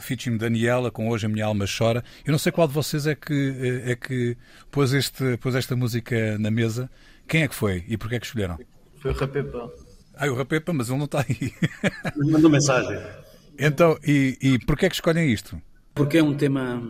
featuring 0.00 0.36
Daniela, 0.36 0.90
com 0.90 1.08
Hoje 1.08 1.26
a 1.26 1.28
Minha 1.28 1.46
Alma 1.46 1.64
Chora. 1.66 2.04
Eu 2.24 2.32
não 2.32 2.38
sei 2.38 2.52
qual 2.52 2.68
de 2.68 2.74
vocês 2.74 3.06
é 3.06 3.14
que, 3.14 3.32
eh, 3.32 3.92
é 3.92 3.96
que 3.96 4.36
pôs, 4.70 4.92
este, 4.92 5.36
pôs 5.38 5.54
esta 5.54 5.74
música 5.74 6.38
na 6.38 6.50
mesa. 6.50 6.90
Quem 7.26 7.42
é 7.42 7.48
que 7.48 7.54
foi 7.54 7.84
e 7.88 7.96
porquê 7.96 8.16
é 8.16 8.20
que 8.20 8.26
escolheram? 8.26 8.58
Foi 9.00 9.12
o 9.12 9.14
Rapepa. 9.14 9.72
Ah, 10.14 10.26
o 10.26 10.34
Rapepa, 10.34 10.72
mas 10.72 10.88
ele 10.88 10.98
não 10.98 11.06
está 11.06 11.24
aí. 11.26 11.54
Mandou 12.16 12.50
mensagem. 12.50 13.00
Então, 13.58 13.98
e, 14.06 14.36
e 14.40 14.58
porquê 14.58 14.86
é 14.86 14.88
que 14.88 14.94
escolhem 14.94 15.32
isto? 15.32 15.60
Porque 15.94 16.18
é 16.18 16.22
um 16.22 16.36
tema 16.36 16.82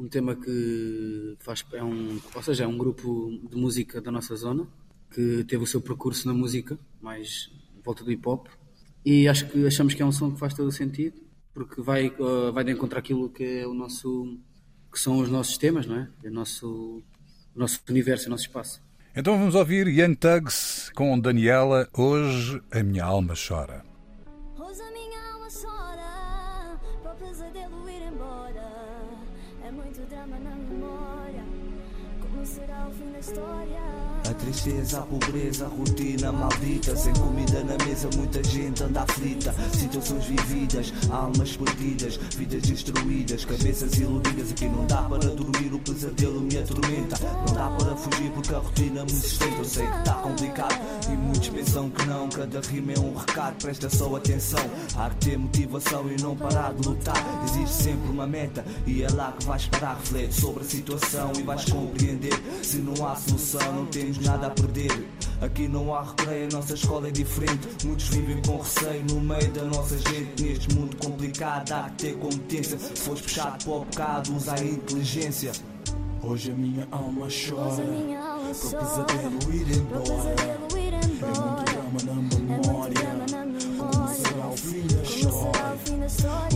um 0.00 0.08
tema 0.08 0.34
que 0.34 1.36
faz 1.40 1.64
é 1.72 1.84
um, 1.84 2.18
ou 2.34 2.42
seja, 2.42 2.64
é 2.64 2.66
um 2.66 2.78
grupo 2.78 3.38
de 3.50 3.56
música 3.56 4.00
da 4.00 4.10
nossa 4.10 4.34
zona 4.34 4.66
que 5.10 5.44
teve 5.44 5.62
o 5.62 5.66
seu 5.66 5.80
percurso 5.80 6.26
na 6.26 6.32
música, 6.32 6.78
mais 7.02 7.50
volta 7.84 8.02
do 8.02 8.10
hip 8.10 8.26
hop, 8.26 8.46
e 9.04 9.28
acho 9.28 9.46
que 9.48 9.66
achamos 9.66 9.92
que 9.92 10.02
é 10.02 10.06
um 10.06 10.12
som 10.12 10.30
que 10.30 10.38
faz 10.38 10.54
todo 10.54 10.68
o 10.68 10.72
sentido, 10.72 11.20
porque 11.52 11.82
vai 11.82 12.08
uh, 12.08 12.52
vai 12.52 12.64
de 12.64 12.72
encontrar 12.72 13.00
aquilo 13.00 13.28
que 13.28 13.44
é 13.44 13.66
o 13.66 13.74
nosso 13.74 14.38
que 14.90 14.98
são 14.98 15.18
os 15.18 15.28
nossos 15.28 15.58
temas, 15.58 15.86
não 15.86 15.96
é? 15.96 16.08
O 16.24 16.30
nosso 16.30 17.02
o 17.54 17.58
nosso 17.58 17.80
universo, 17.90 18.28
o 18.28 18.30
nosso 18.30 18.44
espaço. 18.44 18.80
Então 19.14 19.36
vamos 19.36 19.54
ouvir 19.54 19.88
Young 19.88 20.14
Tugs 20.14 20.90
com 20.94 21.18
Daniela. 21.18 21.88
Hoje 21.92 22.62
a 22.70 22.82
minha 22.82 23.04
alma 23.04 23.34
chora. 23.34 23.84
A 34.28 34.34
tristeza, 34.34 34.98
a 34.98 35.02
pobreza, 35.02 35.66
a 35.66 35.68
rotina 35.68 36.30
maldita. 36.30 36.94
Sem 36.96 37.12
comida 37.14 37.64
na 37.64 37.76
mesa, 37.84 38.08
muita 38.16 38.42
gente 38.44 38.84
anda 38.84 39.02
aflita. 39.02 39.52
Situações 39.76 40.24
vividas, 40.26 40.92
almas 41.10 41.56
perdidas 41.56 42.16
Vidas 42.36 42.62
destruídas, 42.62 43.44
cabeças 43.44 43.98
iludidas. 43.98 44.52
Aqui 44.52 44.66
não 44.66 44.86
dá 44.86 45.02
para 45.02 45.18
dormir, 45.30 45.74
o 45.74 45.78
pesadelo 45.80 46.40
me 46.40 46.58
atormenta. 46.58 47.16
Não 47.46 47.54
dá 47.54 47.70
para 47.70 47.96
fugir 47.96 48.30
porque 48.30 48.54
a 48.54 48.58
rotina 48.58 49.02
me 49.02 49.10
sustenta. 49.10 49.56
Eu 49.56 49.64
sei 49.64 49.86
que 49.86 50.04
tá 50.04 50.14
complicado 50.14 50.80
e 51.12 51.16
muitos 51.16 51.48
pensam 51.48 51.90
que 51.90 52.06
não. 52.06 52.28
Cada 52.28 52.60
rima 52.60 52.92
é 52.92 52.98
um 52.98 53.14
recado, 53.14 53.56
presta 53.60 53.90
só 53.90 54.14
atenção. 54.16 54.60
Há 54.96 55.10
que 55.10 55.36
motivação 55.36 56.10
e 56.10 56.22
não 56.22 56.36
parar 56.36 56.72
de 56.74 56.86
lutar. 56.86 57.42
Existe 57.44 57.82
sempre 57.82 58.10
uma 58.10 58.26
meta 58.26 58.64
e 58.86 59.02
é 59.02 59.10
lá 59.10 59.32
que 59.32 59.44
vais 59.46 59.66
parar. 59.66 59.96
Reflete 59.96 60.40
sobre 60.40 60.62
a 60.62 60.66
situação 60.66 61.32
e 61.38 61.42
vais 61.42 61.64
compreender. 61.64 62.34
Se 62.62 62.78
não 62.78 62.99
há 63.06 63.16
solução, 63.16 63.72
não 63.72 63.86
temos 63.86 64.18
nada 64.18 64.46
a 64.46 64.50
perder. 64.50 65.08
Aqui 65.40 65.66
não 65.68 65.94
há 65.94 66.02
recreio, 66.02 66.48
a 66.48 66.56
nossa 66.56 66.74
escola 66.74 67.08
é 67.08 67.10
diferente. 67.10 67.68
Muitos 67.84 68.08
vivem 68.08 68.42
com 68.42 68.58
receio 68.58 69.04
no 69.10 69.20
meio 69.20 69.50
da 69.52 69.64
nossa 69.64 69.98
gente. 69.98 70.42
Neste 70.42 70.74
mundo 70.74 70.96
complicado, 70.96 71.72
há 71.72 71.90
que 71.90 72.06
ter 72.06 72.16
competência. 72.18 72.78
Se 72.78 72.94
fores 72.96 73.22
puxado 73.22 73.64
para 73.64 73.72
o 73.72 73.84
bocado, 73.84 74.36
usa 74.36 74.54
a 74.54 74.62
inteligência. 74.62 75.52
Hoje 76.22 76.50
a 76.50 76.54
minha 76.54 76.86
alma 76.90 77.28
chora, 77.28 77.82
pro 78.60 78.70
pesadelo 78.70 79.54
ir 79.54 79.76
embora. 79.76 80.34
É 80.42 80.58
muito 80.58 81.64
drama 81.64 82.00
na 82.04 82.14
memória, 82.14 83.00
como 83.78 84.08
será 84.08 84.46
o 84.48 84.56
fim 84.56 84.86
da 84.86 85.02
história. 86.06 86.49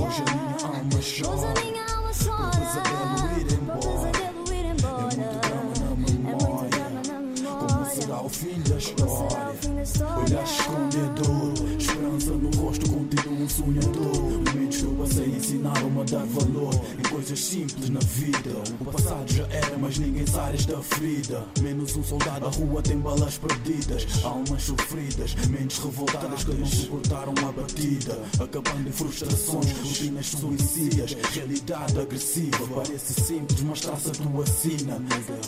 Olhar 9.84 10.42
escondedor, 10.44 11.52
esperança 11.78 12.30
no 12.30 12.50
rosto, 12.58 12.88
continua 12.88 13.34
um 13.34 13.46
sonhador. 13.46 14.16
Momentos 14.16 14.78
que 14.78 14.84
eu 14.84 14.92
passei 14.92 15.26
ensinaram-me 15.26 16.00
a 16.00 16.04
dar 16.04 16.24
valor 16.24 16.74
em 16.98 17.02
coisas 17.10 17.38
simples 17.38 17.90
na 17.90 18.00
vida. 18.00 18.50
O 18.80 18.84
passado 18.86 19.30
já 19.30 19.46
era, 19.48 19.76
mas 19.76 19.98
ninguém 19.98 20.26
sai 20.26 20.52
desta 20.52 20.78
ferida. 20.78 21.44
Menos 21.60 21.94
um 21.96 22.02
soldado, 22.02 22.46
a 22.46 22.48
rua 22.48 22.80
tem 22.80 22.98
balas 22.98 23.36
perdidas, 23.36 24.06
almas 24.24 24.62
sofridas, 24.62 25.34
mentes 25.50 25.78
revoltadas 25.78 26.44
que 26.44 26.54
não 26.54 26.66
suportaram 26.66 27.34
a 27.46 27.52
batida. 27.52 28.18
Acabando 28.40 28.88
em 28.88 28.92
frustrações, 28.92 29.70
rotinas 29.82 30.26
suicidas, 30.28 31.14
realidade 31.34 32.00
agressiva. 32.00 32.66
Parece 32.74 33.20
simples, 33.20 33.60
mas 33.60 33.80
traça 33.80 34.08
a 34.08 34.12
tua 34.12 34.46
sina, 34.46 34.98
nega. 34.98 35.38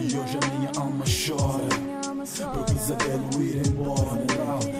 E 0.00 0.06
hoje 0.06 0.38
a 0.42 0.58
minha 0.58 0.72
alma 0.76 1.04
chora. 1.04 2.05
Pro 2.26 2.64
pesadelo 2.64 3.40
ir 3.40 3.66
embora. 3.68 4.20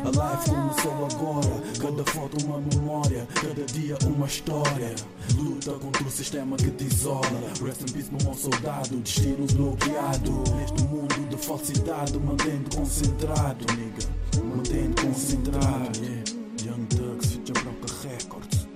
A 0.04 0.10
life 0.10 0.50
começou 0.50 1.06
agora. 1.06 1.62
Cada 1.80 2.04
foto 2.04 2.44
uma 2.44 2.58
memória, 2.58 3.26
cada 3.34 3.64
dia 3.66 3.96
uma 4.04 4.26
história. 4.26 4.94
Luta 5.36 5.72
contra 5.74 6.02
o 6.02 6.10
sistema 6.10 6.56
que 6.56 6.70
te 6.72 6.84
isola. 6.84 7.22
Rest 7.64 7.82
in 7.82 7.92
peace, 7.92 8.10
meu 8.10 8.34
soldado. 8.34 8.96
Destino 8.96 9.46
bloqueado. 9.54 10.32
Neste 10.56 10.82
mundo 10.84 11.28
de 11.28 11.36
falsidade, 11.36 12.18
mantendo 12.18 12.76
concentrado, 12.76 13.64
nigga. 13.74 14.08
Mantendo 14.44 15.02
concentrado. 15.02 16.00
Yeah. 16.02 16.24
Young 16.64 16.86
Thugs, 16.86 17.32
Future 17.32 17.60
Bronca 17.62 18.08
Records. 18.08 18.66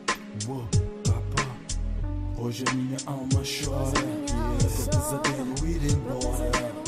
Whoa, 0.46 0.68
papa. 1.04 1.48
Hoje 2.38 2.64
a 2.70 2.74
minha 2.74 2.98
alma 3.06 3.42
chora. 3.42 3.98
Yeah. 3.98 4.56
Pesadelo 4.62 5.66
ir 5.66 5.92
embora. 5.92 6.80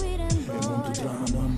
É 0.53 0.67
muito 0.67 1.01
drama 1.01 1.49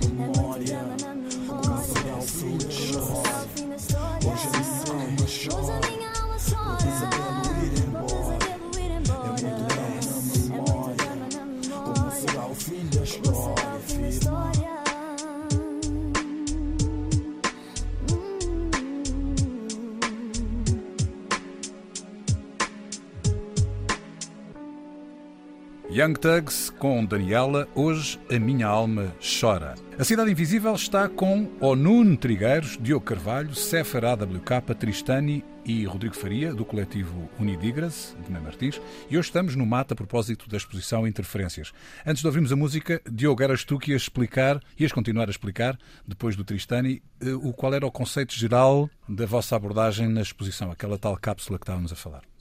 Young 25.95 26.15
Tugs 26.15 26.69
com 26.71 27.05
Daniela, 27.05 27.69
hoje 27.73 28.19
a 28.29 28.37
minha 28.37 28.67
alma 28.67 29.15
chora. 29.39 29.75
A 29.97 30.03
Cidade 30.03 30.29
Invisível 30.29 30.75
está 30.75 31.07
com 31.07 31.49
Onun 31.61 32.17
Trigueiros, 32.17 32.77
Diogo 32.81 33.05
Carvalho, 33.05 33.55
Sefer 33.55 34.03
AWK, 34.03 34.75
Tristani 34.77 35.41
e 35.63 35.85
Rodrigo 35.85 36.13
Faria, 36.13 36.53
do 36.53 36.65
coletivo 36.65 37.29
Unidigras, 37.39 38.13
de 38.25 38.29
Mãe 38.29 38.41
Martins, 38.41 38.81
e 39.09 39.17
hoje 39.17 39.29
estamos 39.29 39.55
no 39.55 39.65
mata 39.65 39.93
a 39.93 39.95
propósito 39.95 40.49
da 40.49 40.57
exposição 40.57 41.07
Interferências. 41.07 41.71
Antes 42.05 42.19
de 42.19 42.27
ouvirmos 42.27 42.51
a 42.51 42.57
música, 42.57 43.01
Diogo, 43.09 43.41
eras 43.41 43.63
tu 43.63 43.79
que 43.79 43.91
ias 43.91 44.01
explicar, 44.01 44.61
ias 44.77 44.91
continuar 44.91 45.29
a 45.29 45.31
explicar, 45.31 45.79
depois 46.05 46.35
do 46.35 46.43
Tristani, 46.43 47.01
eh, 47.21 47.31
o 47.35 47.53
qual 47.53 47.73
era 47.73 47.87
o 47.87 47.91
conceito 47.91 48.35
geral 48.35 48.89
da 49.07 49.25
vossa 49.25 49.55
abordagem 49.55 50.09
na 50.09 50.21
exposição, 50.21 50.69
aquela 50.69 50.97
tal 50.97 51.15
cápsula 51.15 51.57
que 51.57 51.63
estávamos 51.63 51.93
a 51.93 51.95
falar. 51.95 52.34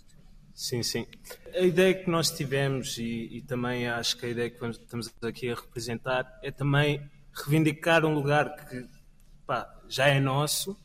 Sim, 0.55 0.85
sim. 0.85 1.07
A 1.53 1.61
ideia 1.61 1.93
que 1.93 2.09
nós 2.09 2.31
tivemos, 2.31 2.97
e, 2.97 3.39
e 3.39 3.43
também 3.43 3.89
acho 3.89 4.17
que 4.17 4.27
a 4.27 4.29
ideia 4.29 4.49
que 4.49 4.65
estamos 4.65 5.13
aqui 5.21 5.51
a 5.51 5.55
representar, 5.55 6.39
é 6.43 6.51
também 6.53 7.03
reivindicar 7.33 8.05
um 8.05 8.15
lugar 8.15 8.55
que 8.67 8.87
pá, 9.45 9.69
já 9.89 10.07
é 10.07 10.21
nosso, 10.21 10.79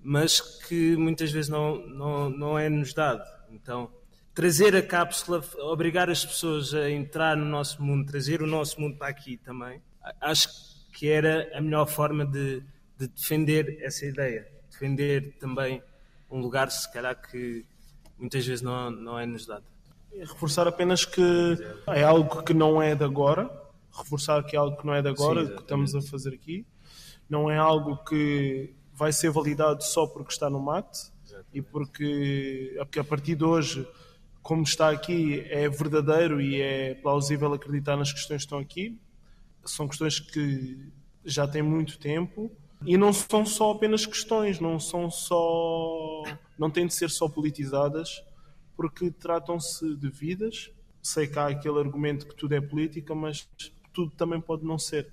mas 0.00 0.40
que 0.40 0.96
muitas 0.96 1.32
vezes 1.32 1.50
não, 1.50 1.84
não, 1.88 2.30
não 2.30 2.58
é 2.58 2.68
nos 2.68 2.94
dado. 2.94 3.24
Então, 3.50 3.90
trazer 4.32 4.76
a 4.76 4.82
cápsula, 4.82 5.44
obrigar 5.62 6.08
as 6.08 6.24
pessoas 6.24 6.72
a 6.72 6.88
entrar 6.88 7.36
no 7.36 7.44
nosso 7.44 7.82
mundo, 7.82 8.06
trazer 8.06 8.40
o 8.40 8.46
nosso 8.46 8.80
mundo 8.80 8.96
para 8.96 9.08
aqui 9.08 9.36
também, 9.36 9.82
acho 10.20 10.48
que 10.92 11.08
era 11.08 11.50
a 11.56 11.60
melhor 11.60 11.86
forma 11.86 12.24
de, 12.24 12.62
de 12.96 13.08
defender 13.08 13.78
essa 13.82 14.06
ideia. 14.06 14.46
Defender 14.70 15.36
também 15.40 15.82
um 16.30 16.38
lugar, 16.38 16.70
se 16.70 16.90
calhar, 16.92 17.20
que 17.20 17.66
muitas 18.18 18.46
vezes 18.46 18.62
não, 18.62 18.90
não 18.90 19.18
é 19.18 19.26
nos 19.26 19.46
dado. 19.46 19.64
Reforçar 20.12 20.66
apenas 20.66 21.04
que 21.04 21.22
é 21.88 22.02
algo 22.02 22.42
que 22.42 22.54
não 22.54 22.82
é 22.82 22.94
de 22.94 23.04
agora, 23.04 23.50
reforçar 23.92 24.42
que 24.44 24.56
é 24.56 24.58
algo 24.58 24.76
que 24.76 24.86
não 24.86 24.94
é 24.94 25.02
de 25.02 25.08
agora, 25.08 25.46
Sim, 25.46 25.54
que 25.54 25.60
estamos 25.62 25.94
a 25.94 26.02
fazer 26.02 26.34
aqui, 26.34 26.66
não 27.28 27.50
é 27.50 27.58
algo 27.58 27.96
que 28.04 28.74
vai 28.94 29.12
ser 29.12 29.30
validado 29.30 29.82
só 29.84 30.06
porque 30.06 30.32
está 30.32 30.50
no 30.50 30.58
mate 30.58 31.12
e 31.52 31.62
porque, 31.62 32.74
porque 32.78 32.98
a 32.98 33.04
partir 33.04 33.36
de 33.36 33.44
hoje, 33.44 33.86
como 34.42 34.62
está 34.62 34.90
aqui, 34.90 35.40
é 35.48 35.68
verdadeiro 35.68 36.40
e 36.40 36.60
é 36.60 36.94
plausível 36.94 37.52
acreditar 37.52 37.96
nas 37.96 38.12
questões 38.12 38.38
que 38.38 38.46
estão 38.46 38.58
aqui. 38.58 38.98
São 39.64 39.86
questões 39.86 40.18
que 40.18 40.90
já 41.24 41.46
têm 41.46 41.62
muito 41.62 41.98
tempo 41.98 42.50
e 42.84 42.96
não 42.96 43.12
são 43.12 43.44
só 43.44 43.72
apenas 43.72 44.06
questões, 44.06 44.60
não 44.60 44.78
são 44.78 45.10
só. 45.10 46.22
não 46.58 46.70
têm 46.70 46.86
de 46.86 46.94
ser 46.94 47.10
só 47.10 47.28
politizadas, 47.28 48.22
porque 48.76 49.10
tratam-se 49.10 49.94
de 49.96 50.08
vidas. 50.08 50.70
Sei 51.02 51.26
que 51.26 51.38
há 51.38 51.46
aquele 51.48 51.78
argumento 51.78 52.26
que 52.26 52.34
tudo 52.34 52.54
é 52.54 52.60
política, 52.60 53.14
mas 53.14 53.48
tudo 53.92 54.10
também 54.12 54.40
pode 54.40 54.64
não 54.64 54.78
ser. 54.78 55.12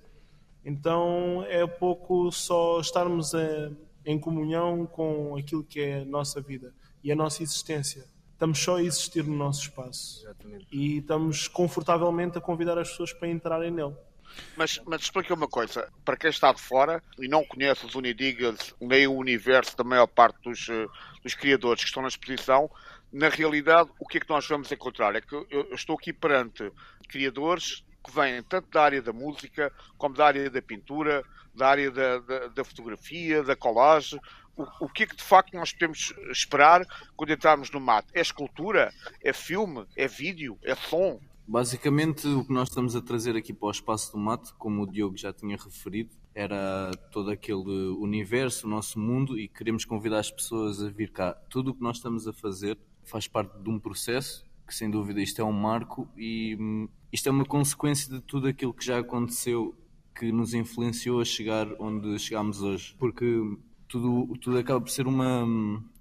Então 0.64 1.44
é 1.48 1.66
pouco 1.68 2.32
só 2.32 2.80
estarmos 2.80 3.34
a- 3.36 3.72
em 4.06 4.20
comunhão 4.20 4.86
com 4.86 5.36
aquilo 5.38 5.64
que 5.64 5.80
é 5.80 6.02
a 6.02 6.06
nossa 6.06 6.42
vida 6.42 6.74
e 7.04 7.12
a 7.12 7.16
nossa 7.16 7.44
existência. 7.44 8.06
Estamos 8.34 8.60
só 8.60 8.78
a 8.78 8.84
existir 8.84 9.24
no 9.26 9.36
nosso 9.36 9.62
espaço 9.62 10.22
Exatamente. 10.24 10.68
e 10.72 10.98
estamos 10.98 11.48
confortavelmente 11.48 12.38
a 12.38 12.42
convidar 12.42 12.78
as 12.78 12.90
pessoas 12.90 13.14
para 13.14 13.30
entrarem 13.30 13.72
nele. 13.72 13.96
Mas, 14.56 14.80
mas 14.86 15.02
explica 15.02 15.34
uma 15.34 15.48
coisa, 15.48 15.92
para 16.04 16.18
quem 16.18 16.30
está 16.30 16.52
de 16.52 16.62
fora 16.62 17.04
e 17.20 17.28
não 17.28 17.44
conhece 17.44 17.86
os 17.86 17.96
Unidigas, 17.96 18.74
nem 18.80 19.08
o 19.08 19.14
universo 19.14 19.76
da 19.78 19.84
maior 19.84 20.08
parte 20.08 20.42
dos, 20.42 20.68
eh, 20.70 20.88
dos 21.24 21.36
criadores 21.36 21.84
que 21.84 21.88
estão 21.88 22.02
na 22.02 22.08
exposição, 22.08 22.70
na 23.12 23.30
realidade, 23.30 23.90
o 24.00 24.06
que 24.06 24.18
é 24.18 24.20
que 24.22 24.30
nós 24.30 24.48
vamos 24.48 24.72
encontrar? 24.72 25.16
É 25.16 25.22
que 25.22 25.34
eu, 25.34 25.74
estou 25.74 25.96
aqui 25.96 26.12
perante 26.12 26.72
criadores 27.08 27.86
que 28.04 28.14
vêm 28.14 28.44
tanto 28.44 28.70
da 28.70 28.84
área 28.84 29.02
da 29.02 29.14
música, 29.14 29.72
como 29.98 30.16
da 30.16 30.26
área 30.26 30.50
da 30.50 30.62
pintura, 30.62 31.24
da 31.54 31.68
área 31.68 31.90
da, 31.90 32.20
da, 32.20 32.48
da 32.48 32.64
fotografia, 32.64 33.42
da 33.42 33.56
colagem. 33.56 34.20
O, 34.56 34.86
o 34.86 34.90
que 34.90 35.04
é 35.04 35.08
que 35.08 35.16
de 35.16 35.24
facto 35.24 35.54
nós 35.54 35.72
podemos 35.72 36.14
esperar 36.30 36.86
quando 37.16 37.32
entrarmos 37.32 37.72
no 37.72 37.80
mato? 37.80 38.10
É 38.14 38.22
escultura? 38.22 38.94
É 39.24 39.34
filme? 39.34 39.86
É 39.96 40.08
vídeo? 40.08 40.60
É 40.64 40.76
som? 40.76 41.20
Basicamente, 41.48 42.28
o 42.28 42.44
que 42.44 42.52
nós 42.52 42.70
estamos 42.70 42.96
a 42.96 43.02
trazer 43.02 43.36
aqui 43.36 43.54
para 43.54 43.68
o 43.68 43.72
Espaço 43.72 44.12
do 44.12 44.18
Mato, 44.18 44.56
como 44.58 44.82
o 44.82 44.88
Diogo 44.92 45.16
já 45.16 45.32
tinha 45.32 45.56
referido, 45.56 46.10
era 46.34 46.90
todo 47.12 47.30
aquele 47.30 47.90
universo, 48.00 48.66
o 48.66 48.70
nosso 48.70 49.00
mundo, 49.00 49.38
e 49.38 49.48
queremos 49.48 49.86
convidar 49.86 50.20
as 50.20 50.32
pessoas 50.32 50.82
a 50.82 50.90
vir 50.90 51.12
cá. 51.12 51.34
Tudo 51.50 51.70
o 51.70 51.74
que 51.76 51.84
nós 51.84 51.98
estamos 51.98 52.28
a 52.28 52.34
fazer 52.34 52.78
faz 53.04 53.28
parte 53.28 53.60
de 53.62 53.70
um 53.70 53.78
processo, 53.80 54.44
que 54.68 54.74
sem 54.74 54.90
dúvida 54.90 55.22
isto 55.22 55.40
é 55.40 55.46
um 55.46 55.52
marco, 55.52 56.10
e 56.18 56.58
hum, 56.60 56.90
isto 57.14 57.30
é 57.30 57.32
uma 57.32 57.46
consequência 57.46 58.12
de 58.12 58.22
tudo 58.22 58.48
aquilo 58.48 58.74
que 58.74 58.84
já 58.84 58.98
aconteceu, 58.98 59.76
que 60.18 60.32
nos 60.32 60.56
influenciou 60.56 61.22
a 61.22 61.26
chegar 61.26 61.68
onde 61.80 62.18
chegámos 62.18 62.62
hoje. 62.64 62.96
Porque 62.98 63.26
tudo, 63.88 64.34
tudo 64.40 64.58
acaba 64.58 64.82
por 64.82 64.90
ser 64.90 65.06
uma, 65.06 65.44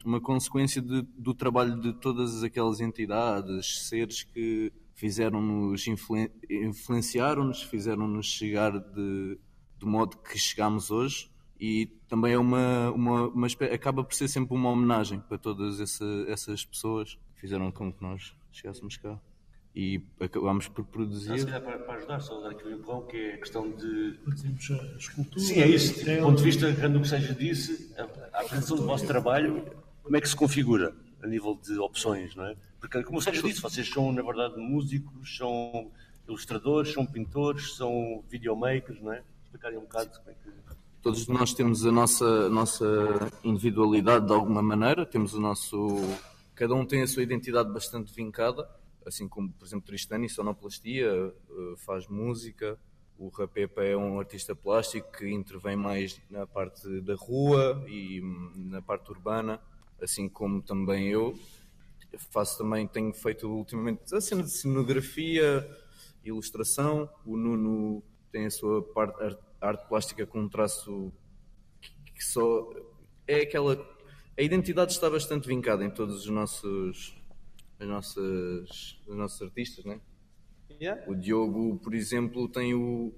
uma 0.05 0.21
consequência 0.23 0.81
de- 0.81 1.03
do 1.19 1.35
trabalho 1.35 1.79
de 1.79 1.93
todas 1.93 2.43
aquelas 2.43 2.81
entidades, 2.81 3.87
seres 3.89 4.23
que 4.25 4.73
fizeram-nos, 5.09 5.87
influen- 5.87 6.31
influenciaram-nos, 6.49 7.63
fizeram-nos 7.63 8.25
chegar 8.27 8.73
de, 8.79 9.39
do 9.79 9.87
modo 9.87 10.17
que 10.17 10.39
chegámos 10.39 10.91
hoje 10.91 11.31
e 11.61 11.87
também 12.09 12.33
é 12.33 12.39
uma, 12.39 12.91
uma, 12.91 13.29
uma 13.29 13.47
acaba 13.71 14.03
por 14.03 14.15
ser 14.15 14.29
sempre 14.29 14.55
uma 14.55 14.71
homenagem 14.71 15.21
para 15.21 15.37
todas 15.37 15.79
essa- 15.79 16.25
essas 16.27 16.65
pessoas 16.65 17.19
que 17.35 17.41
fizeram 17.43 17.71
com 17.71 17.93
que 17.93 18.03
nós 18.03 18.35
chegássemos 18.51 18.97
cá 18.97 19.21
e 19.77 20.01
acabámos 20.19 20.69
por 20.69 20.85
Se 20.87 20.91
produzir. 20.91 21.45
calhar 21.45 21.61
para, 21.61 21.79
para 21.81 21.95
ajudar, 21.97 22.21
só 22.21 22.41
dar 22.41 22.53
aqui 22.53 22.67
um 22.67 22.73
empurrão, 22.73 23.03
que 23.07 23.17
é 23.19 23.35
a 23.35 23.39
questão 23.39 23.71
de. 23.73 24.19
Exemplo, 24.33 24.93
a 24.95 24.97
escultura. 24.97 25.41
Sim, 25.45 25.55
é 25.61 25.67
isso. 25.69 26.03
Do 26.03 26.23
ponto 26.23 26.39
de 26.39 26.45
vista, 26.45 26.71
grande 26.71 26.97
o 26.97 27.03
que 27.03 27.09
seja 27.09 27.35
disse, 27.35 27.93
a, 27.99 28.03
a 28.03 28.41
apresentação 28.41 28.77
do 28.79 28.87
vosso 28.87 29.07
trabalho, 29.07 29.65
como 30.03 30.17
é 30.17 30.21
que 30.21 30.29
se 30.29 30.37
configura 30.37 30.95
a 31.23 31.27
nível 31.27 31.59
de 31.61 31.77
opções, 31.79 32.35
não 32.37 32.45
é? 32.47 32.57
Porque, 32.85 33.03
como 33.03 33.17
o 33.17 33.23
Sérgio 33.23 33.43
disse, 33.45 33.63
vocês 33.63 33.89
são, 33.89 34.13
na 34.13 34.21
verdade, 34.21 34.59
músicos, 34.59 35.39
são 35.39 35.91
ilustradores, 36.29 36.93
são 36.93 37.07
pintores, 37.07 37.77
são 37.77 38.23
videomakers, 38.29 39.01
não 39.01 39.11
é? 39.11 39.23
Explicarem 39.43 39.79
um 39.79 39.83
bocado 39.83 40.11
como 40.19 40.31
é 40.31 40.35
que. 40.35 40.51
Todos 41.01 41.27
nós 41.27 41.55
temos 41.55 41.87
a 41.87 41.91
nossa, 41.91 42.51
nossa 42.51 42.85
individualidade 43.43 44.27
de 44.27 44.33
alguma 44.35 44.61
maneira, 44.61 45.07
temos 45.07 45.33
o 45.33 45.41
nosso. 45.41 45.97
Cada 46.55 46.75
um 46.75 46.85
tem 46.85 47.01
a 47.01 47.07
sua 47.07 47.23
identidade 47.23 47.73
bastante 47.73 48.13
vincada, 48.13 48.69
assim 49.07 49.27
como, 49.27 49.51
por 49.51 49.65
exemplo, 49.65 49.87
Tristani, 49.87 50.29
sonoplastia, 50.29 51.07
eh, 51.09 51.75
faz 51.79 52.07
música, 52.07 52.79
O 53.19 53.29
Rapepa 53.29 53.83
é 53.83 53.97
um 53.97 54.21
artista 54.21 54.55
plástico 54.55 55.11
que 55.13 55.27
intervém 55.31 55.75
mais 55.75 56.21
na 56.29 56.47
parte 56.47 57.01
da 57.01 57.15
rua 57.15 57.83
e 57.89 58.21
hum, 58.21 58.53
na 58.57 58.83
parte 58.83 59.11
urbana, 59.11 59.59
assim 60.03 60.29
como 60.29 60.61
também 60.61 61.09
eu. 61.09 61.35
Faço 62.19 62.59
também, 62.59 62.87
tenho 62.87 63.13
feito 63.13 63.49
ultimamente 63.49 64.15
a 64.15 64.21
cena 64.21 64.43
de 64.43 64.51
cenografia, 64.51 65.69
ilustração. 66.25 67.09
O 67.25 67.37
Nuno 67.37 68.03
tem 68.31 68.47
a 68.47 68.51
sua 68.51 68.83
parte 68.83 69.23
arte, 69.23 69.43
arte 69.61 69.89
plástica 69.89 70.27
com 70.27 70.41
um 70.41 70.49
traço 70.49 71.13
que, 71.81 72.13
que 72.13 72.25
só 72.25 72.71
é 73.27 73.41
aquela 73.43 73.95
a 74.37 74.43
identidade 74.43 74.93
está 74.93 75.09
bastante 75.09 75.47
vincada 75.47 75.85
em 75.85 75.91
todos 75.91 76.25
os 76.25 76.29
nossos 76.29 77.17
as 77.79 77.87
nossas 77.87 78.99
os 79.07 79.17
nossos 79.17 79.43
artistas, 79.43 79.85
né? 79.85 80.01
Yeah. 80.81 81.09
O 81.09 81.15
Diogo, 81.15 81.79
por 81.79 81.95
exemplo, 81.95 82.49
tem 82.49 82.75
o 82.75 83.13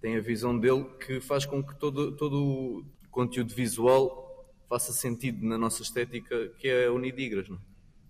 tem 0.00 0.16
a 0.16 0.20
visão 0.20 0.58
dele 0.58 0.84
que 1.04 1.20
faz 1.20 1.44
com 1.44 1.62
que 1.62 1.74
todo 1.78 2.16
todo 2.16 2.42
o 2.42 2.84
conteúdo 3.10 3.54
visual 3.54 4.24
faça 4.68 4.92
sentido 4.92 5.46
na 5.46 5.56
nossa 5.56 5.82
estética, 5.82 6.48
que 6.58 6.68
é 6.68 6.86
a 6.86 6.92
Unidigras, 6.92 7.48
não? 7.48 7.60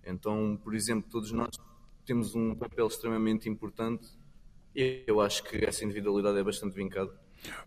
Então, 0.07 0.59
por 0.63 0.75
exemplo, 0.75 1.11
todos 1.11 1.33
nós 1.33 1.51
temos 2.05 2.35
um 2.35 2.55
papel 2.55 2.87
extremamente 2.87 3.49
importante 3.49 4.07
e 4.75 5.03
eu 5.07 5.21
acho 5.21 5.43
que 5.43 5.65
essa 5.65 5.85
individualidade 5.85 6.39
é 6.39 6.45
bastante 6.45 6.75
vincada. 6.75 7.11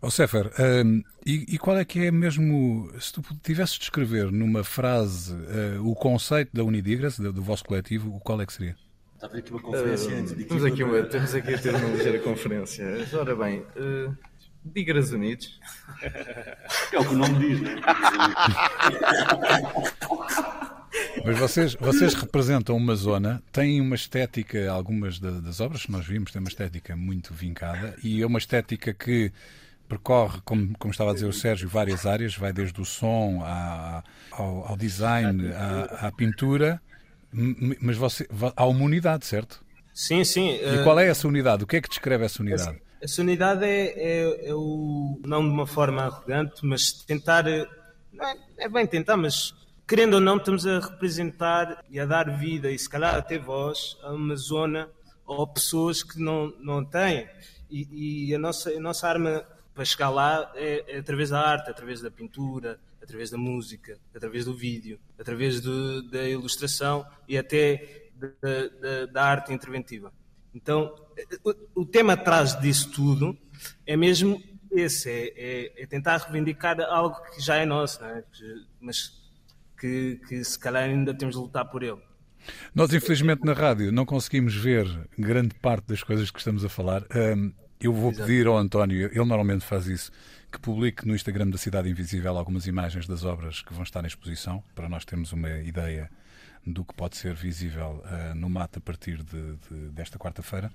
Ó 0.02 0.10
Sefer, 0.10 0.50
hum, 0.84 1.02
e, 1.24 1.54
e 1.54 1.58
qual 1.58 1.78
é 1.78 1.84
que 1.84 2.04
é 2.06 2.10
mesmo, 2.10 2.90
se 2.98 3.12
tu 3.12 3.22
tivesses 3.42 3.74
de 3.74 3.80
descrever 3.80 4.32
numa 4.32 4.64
frase 4.64 5.34
uh, 5.34 5.88
o 5.88 5.94
conceito 5.94 6.50
da 6.52 6.64
Unidigras, 6.64 7.18
do, 7.18 7.32
do 7.32 7.42
vosso 7.42 7.64
coletivo, 7.64 8.18
qual 8.20 8.40
é 8.40 8.46
que 8.46 8.52
seria? 8.52 8.76
Está 9.14 9.26
a 9.26 9.30
ver 9.30 9.38
aqui 9.38 9.50
uma 9.52 9.60
conferência 9.60 10.16
antes 10.16 10.34
de 10.34 10.44
Temos 10.44 10.64
aqui, 10.64 10.82
uma, 10.82 11.02
temos 11.02 11.34
aqui 11.34 11.54
a 11.54 11.58
ter 11.58 11.74
uma 11.74 11.88
ligeira 11.88 12.18
conferência. 12.20 12.86
Ora 13.12 13.36
bem, 13.36 13.60
uh, 13.60 14.16
Digras 14.64 15.12
Unidos. 15.12 15.60
É 16.02 16.98
o 16.98 17.04
que 17.04 17.14
o 17.14 17.18
nome 17.18 17.38
diz, 17.38 17.60
não 17.60 17.70
é? 17.70 17.80
Mas 21.24 21.38
vocês, 21.38 21.74
vocês 21.74 22.14
representam 22.14 22.76
uma 22.76 22.94
zona, 22.94 23.42
têm 23.52 23.80
uma 23.80 23.94
estética, 23.94 24.70
algumas 24.70 25.18
da- 25.18 25.30
das 25.40 25.60
obras 25.60 25.84
que 25.84 25.92
nós 25.92 26.06
vimos 26.06 26.32
têm 26.32 26.40
uma 26.40 26.48
estética 26.48 26.96
muito 26.96 27.34
vincada 27.34 27.94
e 28.02 28.22
é 28.22 28.26
uma 28.26 28.38
estética 28.38 28.92
que 28.94 29.30
percorre, 29.88 30.40
como, 30.44 30.76
como 30.78 30.92
estava 30.92 31.10
a 31.10 31.14
dizer 31.14 31.26
o 31.26 31.32
Sérgio, 31.32 31.68
várias 31.68 32.06
áreas, 32.06 32.36
vai 32.36 32.52
desde 32.52 32.80
o 32.80 32.84
som 32.84 33.40
à- 33.42 34.02
ao, 34.30 34.68
ao 34.68 34.76
design, 34.76 35.52
à, 35.52 36.06
à 36.08 36.12
pintura, 36.12 36.80
mas 37.80 37.96
você, 37.96 38.26
há 38.56 38.66
uma 38.66 38.84
unidade, 38.84 39.26
certo? 39.26 39.62
Sim, 39.92 40.24
sim. 40.24 40.50
E 40.54 40.82
qual 40.84 40.98
é 40.98 41.08
essa 41.08 41.26
unidade? 41.28 41.64
O 41.64 41.66
que 41.66 41.76
é 41.76 41.80
que 41.80 41.88
descreve 41.88 42.24
essa 42.24 42.40
unidade? 42.42 42.80
Essa 43.02 43.22
unidade 43.22 43.64
é, 43.64 43.86
é, 43.96 44.48
é 44.50 44.54
o. 44.54 45.20
Não 45.24 45.42
de 45.42 45.48
uma 45.48 45.66
forma 45.66 46.02
arrogante, 46.02 46.64
mas 46.64 46.92
tentar. 46.92 47.46
eh, 47.48 47.66
Não 48.12 48.24
é, 48.26 48.36
é 48.58 48.68
bem 48.68 48.86
tentar, 48.86 49.16
mas 49.16 49.54
querendo 49.90 50.14
ou 50.14 50.20
não, 50.20 50.36
estamos 50.36 50.64
a 50.68 50.78
representar 50.78 51.84
e 51.90 51.98
a 51.98 52.06
dar 52.06 52.30
vida 52.38 52.70
e 52.70 52.78
se 52.78 52.88
calhar 52.88 53.12
até 53.16 53.36
voz 53.40 53.96
a 54.04 54.12
uma 54.12 54.36
zona 54.36 54.88
ou 55.26 55.44
pessoas 55.48 56.04
que 56.04 56.16
não, 56.20 56.54
não 56.60 56.84
têm. 56.84 57.28
E, 57.68 58.28
e 58.28 58.34
a, 58.36 58.38
nossa, 58.38 58.70
a 58.70 58.78
nossa 58.78 59.08
arma 59.08 59.44
para 59.74 59.84
chegar 59.84 60.10
lá 60.10 60.52
é, 60.54 60.84
é 60.94 60.98
através 60.98 61.30
da 61.30 61.40
arte, 61.40 61.68
através 61.70 62.00
da 62.00 62.08
pintura, 62.08 62.78
através 63.02 63.30
da 63.30 63.36
música, 63.36 63.98
através 64.14 64.44
do 64.44 64.54
vídeo, 64.54 65.00
através 65.18 65.60
do- 65.60 66.02
da 66.08 66.22
ilustração 66.28 67.04
e 67.26 67.36
até 67.36 68.10
da, 68.14 68.28
da- 68.80 69.06
da 69.06 69.24
arte 69.24 69.52
interventiva. 69.52 70.12
Então, 70.54 70.94
o, 71.74 71.84
tema 71.84 72.12
atrás 72.12 72.54
disso 72.60 72.92
tudo 72.92 73.36
é 73.84 73.96
mesmo 73.96 74.40
esse, 74.70 75.10
é, 75.10 75.32
é- 75.36 75.82
é 75.82 75.86
tentar 75.86 76.16
reivindicar 76.18 76.80
algo 76.80 77.20
que 77.34 77.40
já 77.40 77.56
é 77.56 77.66
nosso, 77.66 78.04
é? 78.04 78.22
Mas 78.80 79.19
que, 79.80 80.20
que 80.28 80.44
se 80.44 80.58
calhar 80.58 80.84
ainda 80.84 81.14
temos 81.14 81.34
de 81.34 81.40
lutar 81.40 81.64
por 81.64 81.82
ele. 81.82 81.98
Nós, 82.74 82.92
infelizmente, 82.92 83.44
na 83.44 83.52
rádio 83.52 83.90
não 83.92 84.04
conseguimos 84.06 84.54
ver 84.54 84.86
grande 85.18 85.54
parte 85.56 85.86
das 85.88 86.02
coisas 86.02 86.30
que 86.30 86.38
estamos 86.38 86.64
a 86.64 86.68
falar. 86.68 87.02
Eu 87.80 87.92
vou 87.94 88.12
pedir 88.12 88.46
ao 88.46 88.58
António, 88.58 89.06
ele 89.06 89.24
normalmente 89.24 89.64
faz 89.64 89.86
isso, 89.86 90.12
que 90.52 90.60
publique 90.60 91.06
no 91.06 91.14
Instagram 91.14 91.48
da 91.48 91.56
Cidade 91.58 91.88
Invisível 91.88 92.36
algumas 92.36 92.66
imagens 92.66 93.06
das 93.06 93.24
obras 93.24 93.62
que 93.62 93.72
vão 93.72 93.82
estar 93.82 94.02
na 94.02 94.08
exposição, 94.08 94.62
para 94.74 94.86
nós 94.88 95.04
termos 95.04 95.32
uma 95.32 95.48
ideia 95.60 96.10
do 96.66 96.84
que 96.84 96.92
pode 96.94 97.16
ser 97.16 97.32
visível 97.34 98.02
ah, 98.04 98.34
no 98.34 98.50
mato 98.50 98.78
a 98.78 98.82
partir 98.82 99.22
de- 99.22 99.56
de- 99.70 99.88
desta 99.92 100.18
quarta-feira. 100.18 100.70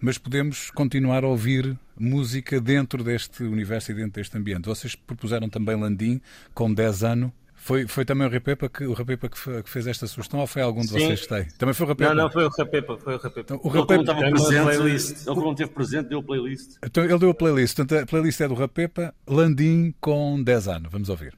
Mas 0.00 0.18
podemos 0.18 0.70
continuar 0.70 1.24
a 1.24 1.26
ouvir 1.26 1.76
música 1.98 2.60
dentro 2.60 3.02
deste 3.02 3.42
universo 3.42 3.90
e 3.90 3.94
dentro 3.94 4.12
deste 4.12 4.38
ambiente. 4.38 4.66
Vocês 4.66 4.94
propuseram 4.94 5.48
também 5.48 5.74
Landim, 5.74 6.20
com 6.54 6.72
10 6.72 7.02
anos. 7.02 7.32
Foi, 7.66 7.84
foi 7.88 8.04
também 8.04 8.28
o 8.28 8.30
Rapepa 8.30 8.68
que, 8.68 8.84
o 8.84 8.92
Rapepa 8.92 9.28
que, 9.28 9.62
que 9.64 9.68
fez 9.68 9.88
esta 9.88 10.06
sugestão 10.06 10.38
ou 10.38 10.46
foi 10.46 10.62
algum 10.62 10.82
de 10.82 10.86
Sim. 10.86 11.00
vocês 11.00 11.22
que 11.22 11.28
tem? 11.28 11.48
Também 11.58 11.74
foi 11.74 11.84
o 11.84 11.88
Rapepa? 11.88 12.14
Não, 12.14 12.22
não, 12.22 12.30
foi 12.30 12.44
o 12.44 12.48
Rapepa, 12.48 12.96
foi 12.96 13.14
o 13.14 13.18
Rapepa. 13.18 13.40
Então, 13.40 13.56
o 13.56 13.66
Ele 13.66 13.84
como 13.84 14.04
Rapepa, 14.04 14.12
uma 14.12 14.30
presente, 14.30 14.62
playlist. 14.62 15.10
ele 15.10 15.34
como 15.34 15.50
esteve 15.50 15.70
presente, 15.72 16.08
deu 16.08 16.22
playlist. 16.22 16.76
então 16.80 17.02
ele 17.02 17.18
deu 17.18 17.30
a 17.30 17.34
playlist. 17.34 17.76
Portanto, 17.76 18.02
a 18.04 18.06
playlist 18.06 18.40
é 18.40 18.46
do 18.46 18.54
Rapepa, 18.54 19.12
Landim 19.26 19.92
com 20.00 20.40
10 20.40 20.68
anos. 20.68 20.92
Vamos 20.92 21.08
ouvir. 21.08 21.36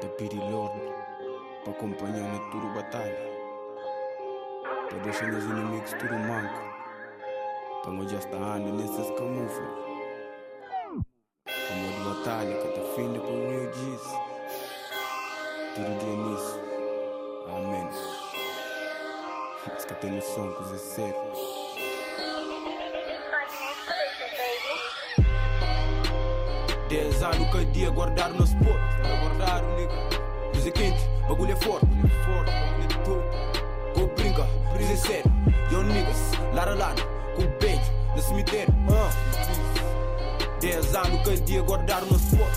da 0.00 0.08
Piri 0.10 0.36
Lord 0.36 0.80
para 1.64 1.72
acompanhar 1.72 2.32
na 2.32 2.38
tudo 2.52 2.72
batalha 2.72 3.18
para 4.88 4.98
deixar 5.00 5.34
os 5.34 5.44
inimigos 5.46 5.92
tudo 5.94 6.14
manco 6.14 6.62
para 7.82 7.92
não 7.92 8.08
já 8.08 8.18
estar 8.18 8.36
andando 8.36 8.76
nessas 8.76 9.10
camuflas 9.18 9.89
como 12.20 12.36
de 12.36 12.54
batalha 12.54 12.54
que 12.56 12.68
te 12.68 12.80
fim 12.94 13.12
para 13.18 13.30
o 13.30 13.50
Rio 13.50 13.70
diz. 13.72 14.02
Tudo 15.74 15.98
dia 15.98 16.16
nisso 16.16 16.60
amém. 17.48 17.88
Tem 20.00 20.10
noção 20.12 20.50
que 20.54 20.74
é 20.74 20.78
sério 20.78 21.14
Dez 26.88 27.22
anos 27.22 27.52
cada 27.52 27.64
dia 27.66 27.90
guardar 27.90 28.30
no 28.30 28.44
spot 28.44 28.80
Guardar 29.20 29.62
o 29.62 29.76
nigga 29.76 29.94
Música 30.54 30.70
quente, 30.70 31.02
bagulho 31.28 31.52
é 31.52 31.56
forte 31.56 31.86
Forte, 32.24 32.50
bagulho 32.50 32.84
é 32.84 33.04
top 33.04 34.00
Go 34.00 34.06
brinca, 34.14 34.46
brisa 34.72 34.92
é 34.92 34.96
sério 34.96 35.32
Yo 35.70 35.82
niggas, 35.82 36.32
lara 36.54 36.74
lara 36.74 37.02
Com 37.36 37.46
beijo, 37.58 37.92
no 38.14 38.22
cemitério. 38.22 38.72
Uh. 38.88 39.29
Dez 40.60 40.94
anos 40.94 41.22
cada 41.24 41.36
dia 41.38 41.62
guardar 41.62 42.02
no 42.02 42.16
spot 42.16 42.52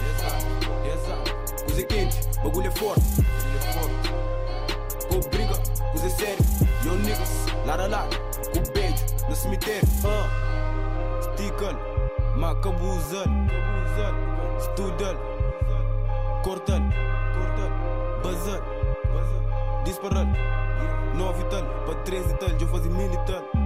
Dez 0.84 1.10
anos 1.10 1.34
Música 1.70 1.88
quente, 1.88 2.20
bagulho 2.44 2.68
é 2.68 2.72
forte. 2.72 3.02
Bagulho 5.04 5.26
é 5.26 5.30
brinca, 5.30 5.54
coisa 5.92 6.06
é 6.06 6.10
sério. 6.10 6.46
Yo 6.84 6.96
niggas, 6.96 7.46
lara 7.66 7.88
lara 7.88 8.10
Com 8.52 8.60
o 8.60 8.74
beijo, 8.74 9.06
no 9.30 9.36
cemitério. 9.36 9.88
Uh. 10.04 11.24
Stickle, 11.24 11.78
macabuzal 12.36 13.26
Studal, 14.60 15.16
cortal, 16.44 16.82
bazar, 18.24 18.62
disparar, 19.84 20.28
nove 21.16 21.42
e 21.42 21.46
tal, 21.46 21.64
para 21.86 21.96
três 22.04 22.30
e 22.30 22.34
tal, 22.36 22.50
já 22.50 22.68
fazia 22.68 22.92
mil 22.92 23.10
tal. 23.26 23.63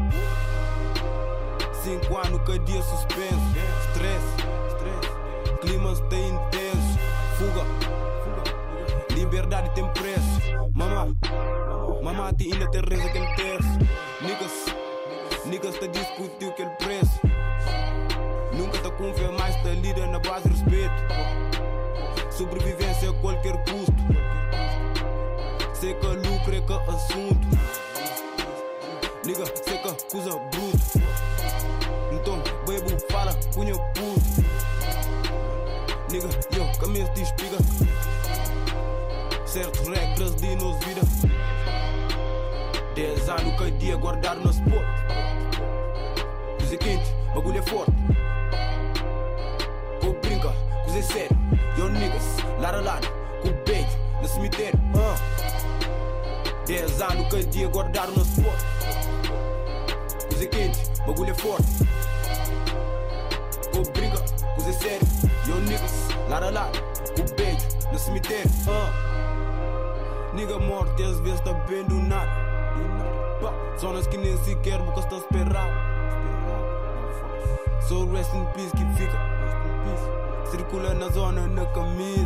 Cinco 1.87 2.17
anos, 2.17 2.41
cada 2.41 2.59
dia 2.59 2.81
suspenso, 2.81 3.39
stress, 3.87 4.25
clima 5.61 5.93
está 5.93 6.17
intenso, 6.17 6.99
fuga, 7.37 7.63
liberdade 9.15 9.73
tem 9.73 9.87
preço, 9.93 10.41
mamá, 10.75 11.07
mamá 12.03 12.33
tem 12.33 12.51
ainda 12.51 12.69
tem 12.71 12.81
reza 12.81 13.05
aquele 13.05 13.35
terço, 13.35 13.69
niggas, 14.19 14.65
niggas 15.45 15.79
tá 15.79 15.85
discutiu 15.85 16.49
aquele 16.49 16.71
preço. 16.71 17.21
Nunca 18.51 18.79
tá 18.79 18.91
com 18.91 19.13
fé, 19.13 19.31
mas 19.39 19.55
tá 19.63 19.69
lida 19.69 20.07
na 20.07 20.19
base 20.19 20.49
respeito. 20.49 20.91
Sobrevivência 22.31 23.11
a 23.11 23.13
qualquer 23.13 23.63
custo. 23.63 23.93
Sei 25.73 25.93
que 25.93 26.05
lucro 26.05 26.53
é 26.53 26.59
que 26.59 26.73
assunto. 26.91 27.47
Liga, 29.23 29.45
sei 29.63 29.77
que 29.77 30.03
coisa 30.11 30.37
bruto. 30.51 30.96
Então, 32.27 32.43
bebo, 32.65 32.89
fala, 33.09 33.33
cunha 33.53 33.73
puto. 33.73 34.43
Liga, 36.11 36.27
yo, 36.51 36.77
caminho 36.77 37.09
de 37.13 37.21
espiga. 37.21 37.57
Certas 39.45 39.87
regras 39.87 40.35
de 40.35 40.55
nos 40.57 40.77
vida. 40.83 41.01
Dez 42.95 43.29
anos 43.29 43.57
cada 43.57 43.71
dia 43.71 43.95
guardar 43.95 44.35
no 44.35 44.49
spot. 44.49 44.83
Coisa 46.57 46.75
quente, 46.75 47.15
bagulho 47.33 47.59
é 47.59 47.61
forte. 47.61 47.93
Go 50.03 50.13
brinca, 50.21 50.53
coisa 50.83 50.99
é 50.99 51.01
sério. 51.03 51.37
Yo 51.77 51.87
niggas, 51.87 52.23
lara 52.59 52.81
lara, 52.81 53.07
com 53.41 53.53
beijo 53.63 53.97
no 54.21 54.27
cemitério. 54.27 54.77
Uh. 54.93 55.15
Dez 56.65 57.01
anos 57.01 57.25
cada 57.31 57.43
dia 57.45 57.69
guardar 57.69 58.09
no 58.09 58.21
spot. 58.21 58.59
Coisa 60.27 60.47
quente, 60.47 60.79
bagulho 61.05 61.31
é 61.31 61.33
forte. 61.33 61.86
Com 63.77 63.83
brinca, 63.91 64.17
coisa 64.55 64.73
séria. 64.73 65.07
Yo 65.45 65.55
niggas, 65.57 66.07
lado 66.27 66.45
a 66.47 66.49
lado, 66.49 66.79
com 67.15 67.21
o 67.21 67.35
beijo 67.35 67.67
no 67.91 67.99
cemitério. 67.99 68.49
Uh. 68.65 70.35
Nigga 70.35 70.57
morte 70.57 71.03
às 71.03 71.19
vezes 71.19 71.39
tá 71.41 71.53
bem 71.53 71.83
do 71.83 71.93
nada. 71.93 72.31
Pá, 73.39 73.53
Zonas 73.79 74.07
que 74.07 74.17
nem 74.17 74.35
sequer 74.43 74.79
boca 74.79 75.01
está 75.01 75.17
esperado. 75.17 75.69
Sou 77.87 78.11
rest 78.11 78.33
in 78.33 78.45
peace 78.55 78.71
que 78.71 78.83
fica. 78.95 79.19
Circula 80.49 80.95
na 80.95 81.09
zona 81.09 81.45
na 81.45 81.63
camisa. 81.67 82.25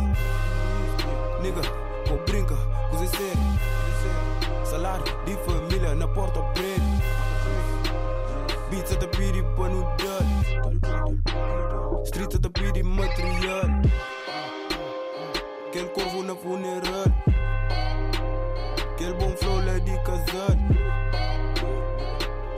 Nigga, 1.42 1.60
com 2.08 2.16
brinca, 2.24 2.56
coisa 2.88 3.06
séria. 3.08 3.36
Salário 4.64 5.04
de 5.26 5.36
família 5.44 5.94
na 5.94 6.08
porta 6.08 6.40
preta. 6.54 7.01
Te 12.38 12.50
pedir 12.50 12.84
material. 12.84 13.82
Aquele 15.68 15.88
corvo 15.88 16.22
na 16.22 16.34
funeral. 16.34 17.04
Aquele 18.92 19.14
bom 19.14 19.36
flow 19.36 19.64
lá 19.64 19.78
de 19.78 19.96
casal. 20.02 20.56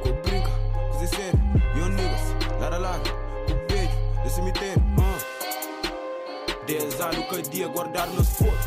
Com 0.03 0.13
brinca, 0.23 0.51
coisa 0.91 1.07
séria. 1.07 1.41
Yo 1.77 1.89
niggas, 1.89 2.35
lado 2.61 2.75
a 2.75 2.79
lado. 2.79 3.11
Com 3.47 3.55
beijo, 3.67 3.95
no 4.23 4.31
cemitério. 4.31 4.83
Uh. 4.99 6.65
10 6.67 7.01
anos 7.01 7.27
cada 7.29 7.43
dia 7.43 7.69
guardar 7.69 8.09
nos 8.09 8.29
fotos. 8.29 8.67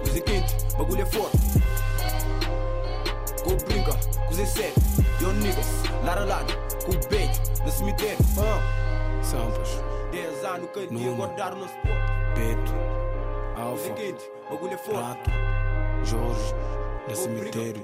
Coisa 0.00 0.20
quente, 0.20 0.54
bagulho 0.76 1.02
é 1.02 1.06
forte. 1.06 1.38
Com 3.46 3.54
brinca, 3.64 3.92
coisa 4.26 4.44
séria. 4.44 4.74
Yo 5.20 5.32
niggas, 5.34 5.68
lado 6.04 6.22
a 6.22 6.24
lado. 6.24 6.52
Com 6.84 7.08
beijo, 7.08 7.40
no 7.64 7.70
cemitério. 7.70 8.18
Uh. 8.36 9.24
Sampas, 9.24 9.80
10 10.10 10.44
anos 10.44 10.68
cada 10.74 10.86
dia 10.88 10.98
Nuno. 10.98 11.16
guardar 11.16 11.54
nos 11.54 11.70
fotos. 11.70 11.94
Beto, 12.34 12.74
Alfa, 13.56 13.94
bagulho 14.50 14.74
é 14.74 14.76
forte. 14.76 14.98
Prato, 14.98 15.30
Jorge, 16.02 16.54
no 17.02 17.08
Com 17.08 17.14
cemitério. 17.14 17.82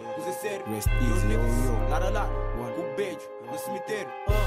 Rest 0.67 0.89
easy, 0.89 1.33
yo, 1.33 1.39
yo. 1.39 1.89
lado 1.89 2.07
a 2.07 2.11
lado. 2.11 2.33
Com 2.75 2.97
beijo, 2.97 3.31
no 3.49 3.57
cemitério. 3.57 4.11
Uh. 4.29 4.42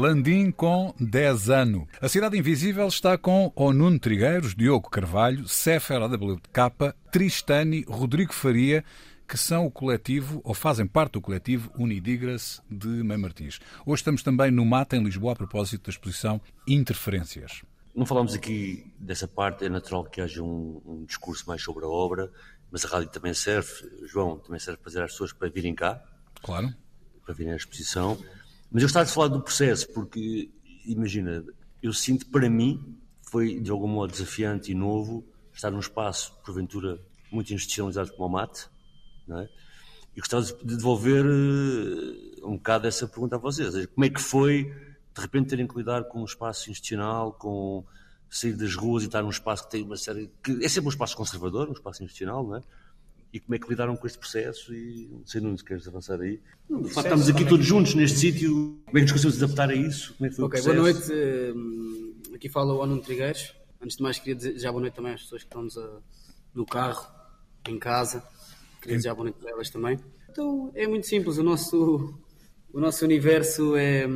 Landim 0.00 0.50
com 0.50 0.94
10 0.98 1.50
anos. 1.50 1.84
A 2.00 2.08
Cidade 2.08 2.38
Invisível 2.38 2.88
está 2.88 3.18
com 3.18 3.52
o 3.54 3.70
Nuno 3.70 3.98
Trigueiros, 3.98 4.54
Diogo 4.54 4.88
Carvalho, 4.88 5.46
Sefer 5.46 6.00
AWK, 6.00 6.94
Tristani, 7.12 7.84
Rodrigo 7.86 8.32
Faria, 8.32 8.82
que 9.28 9.36
são 9.36 9.66
o 9.66 9.70
coletivo, 9.70 10.40
ou 10.42 10.54
fazem 10.54 10.86
parte 10.86 11.12
do 11.12 11.20
coletivo 11.20 11.70
Unidigras 11.78 12.62
de 12.70 12.88
Mãe 12.88 13.18
Martins. 13.18 13.60
Hoje 13.84 14.00
estamos 14.00 14.22
também 14.22 14.50
no 14.50 14.64
Mata, 14.64 14.96
em 14.96 15.04
Lisboa, 15.04 15.34
a 15.34 15.36
propósito 15.36 15.84
da 15.84 15.90
exposição 15.90 16.40
Interferências. 16.66 17.60
Não 17.94 18.06
falamos 18.06 18.32
aqui 18.34 18.90
dessa 18.98 19.28
parte, 19.28 19.66
é 19.66 19.68
natural 19.68 20.04
que 20.04 20.22
haja 20.22 20.42
um, 20.42 20.80
um 20.86 21.04
discurso 21.04 21.44
mais 21.46 21.62
sobre 21.62 21.84
a 21.84 21.88
obra, 21.88 22.30
mas 22.70 22.86
a 22.86 22.88
rádio 22.88 23.10
também 23.10 23.34
serve, 23.34 23.68
João, 24.06 24.38
também 24.38 24.58
serve 24.58 24.80
para 24.80 24.88
dizer 24.88 25.02
às 25.02 25.10
pessoas 25.12 25.32
para 25.34 25.50
virem 25.50 25.74
cá, 25.74 26.02
Claro. 26.42 26.72
para 27.26 27.34
virem 27.34 27.52
à 27.52 27.56
exposição. 27.56 28.16
Mas 28.70 28.82
eu 28.82 28.86
estava 28.86 29.04
a 29.04 29.12
falar 29.12 29.28
do 29.28 29.42
processo, 29.42 29.88
porque, 29.92 30.50
imagina, 30.86 31.44
eu 31.82 31.92
sinto 31.92 32.26
para 32.26 32.48
mim, 32.48 32.96
foi 33.22 33.60
de 33.60 33.70
algum 33.70 33.88
modo 33.88 34.12
desafiante 34.12 34.70
e 34.70 34.74
novo, 34.74 35.24
estar 35.52 35.70
num 35.70 35.80
espaço, 35.80 36.32
porventura, 36.44 37.00
muito 37.30 37.52
institucionalizado 37.52 38.12
como 38.12 38.26
o 38.26 38.28
mate, 38.28 38.68
não 39.26 39.40
é? 39.40 39.48
E 40.16 40.20
gostava 40.20 40.44
de 40.44 40.76
devolver 40.76 41.24
eh, 41.24 42.44
um 42.44 42.56
bocado 42.56 42.86
essa 42.86 43.06
pergunta 43.06 43.36
a 43.36 43.38
vocês. 43.38 43.86
Como 43.86 44.04
é 44.04 44.10
que 44.10 44.20
foi, 44.20 44.64
de 44.64 45.20
repente, 45.20 45.50
terem 45.50 45.66
que 45.66 45.76
lidar 45.76 46.04
com 46.04 46.22
um 46.22 46.24
espaço 46.24 46.70
institucional, 46.70 47.32
com 47.32 47.84
sair 48.28 48.54
das 48.54 48.74
ruas 48.74 49.02
e 49.02 49.06
estar 49.06 49.22
num 49.22 49.30
espaço 49.30 49.64
que 49.64 49.70
tem 49.70 49.82
uma 49.82 49.96
série. 49.96 50.30
que 50.42 50.64
é 50.64 50.68
sempre 50.68 50.86
um 50.86 50.90
espaço 50.90 51.16
conservador, 51.16 51.68
um 51.68 51.72
espaço 51.72 52.02
institucional, 52.02 52.46
não 52.46 52.56
é? 52.56 52.62
E 53.32 53.38
como 53.38 53.54
é 53.54 53.58
que 53.58 53.68
lidaram 53.68 53.96
com 53.96 54.06
este 54.06 54.18
processo? 54.18 54.74
E 54.74 55.08
não 55.10 55.24
sei, 55.24 55.40
Nuno, 55.40 55.56
se 55.56 55.64
queres 55.64 55.86
avançar 55.86 56.20
aí. 56.20 56.40
De 56.68 56.88
facto, 56.90 57.06
estamos 57.06 57.28
aqui 57.28 57.44
todos 57.46 57.64
juntos 57.64 57.94
neste 57.94 58.18
sítio. 58.18 58.80
Como 58.86 58.98
é 58.98 59.00
que 59.00 59.02
nos 59.02 59.12
conseguimos 59.12 59.42
adaptar 59.42 59.70
a 59.70 59.74
isso? 59.74 60.14
Como 60.14 60.26
é 60.26 60.30
que 60.30 60.36
foi 60.36 60.44
Ok, 60.46 60.60
o 60.60 60.64
boa 60.64 60.76
noite. 60.76 61.12
hum, 61.54 62.14
Aqui 62.34 62.48
fala 62.48 62.72
o 62.74 62.86
Nuno 62.86 63.00
Trigueiros. 63.02 63.54
Antes 63.80 63.96
de 63.96 64.02
mais, 64.02 64.18
queria 64.18 64.34
dizer 64.34 64.58
já 64.58 64.70
boa 64.70 64.80
noite 64.80 64.94
também 64.94 65.12
às 65.14 65.22
pessoas 65.22 65.42
que 65.44 65.48
estão 65.48 65.66
no 66.54 66.66
carro, 66.66 67.06
em 67.68 67.78
casa. 67.78 68.22
Queria 68.82 68.96
dizer 68.96 69.14
boa 69.14 69.24
noite 69.24 69.38
para 69.38 69.50
elas 69.50 69.70
também. 69.70 69.98
Então, 70.28 70.70
é 70.74 70.86
muito 70.88 71.06
simples. 71.06 71.38
O 71.38 71.42
nosso, 71.42 72.14
o 72.72 72.80
nosso 72.80 73.04
universo 73.04 73.76
é, 73.76 74.06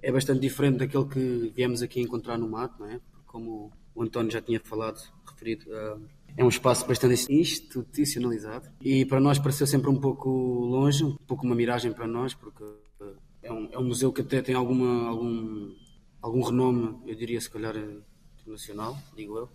é 0.00 0.10
bastante 0.10 0.40
diferente 0.40 0.78
daquele 0.78 1.04
que 1.06 1.52
viemos 1.54 1.82
aqui 1.82 2.00
encontrar 2.00 2.38
no 2.38 2.48
mato, 2.48 2.80
não 2.80 2.90
é? 2.90 3.00
Como 3.26 3.70
o 3.94 4.02
António 4.02 4.30
já 4.30 4.40
tinha 4.40 4.60
falado, 4.60 5.00
referido, 5.26 5.66
ah, 5.74 5.98
é 6.38 6.44
um 6.44 6.48
espaço 6.48 6.86
bastante 6.86 7.26
institucionalizado. 7.28 8.70
E 8.80 9.04
para 9.04 9.18
nós 9.18 9.40
pareceu 9.40 9.66
sempre 9.66 9.90
um 9.90 9.96
pouco 9.96 10.30
longe, 10.30 11.04
um 11.04 11.16
pouco 11.26 11.44
uma 11.44 11.54
miragem 11.54 11.92
para 11.92 12.06
nós, 12.06 12.32
porque 12.32 12.62
ah, 13.00 13.12
é 13.42 13.52
um, 13.52 13.68
é 13.72 13.78
um 13.78 13.82
museu 13.82 14.12
que 14.12 14.20
até 14.20 14.40
tem 14.40 14.54
alguma, 14.54 15.08
algum, 15.08 15.74
algum 16.22 16.40
renome, 16.40 16.96
eu 17.08 17.16
diria 17.16 17.40
se 17.40 17.50
calhar 17.50 17.76
eh, 17.76 17.98
internacional, 18.40 18.96
digo 19.16 19.36
eu. 19.36 19.48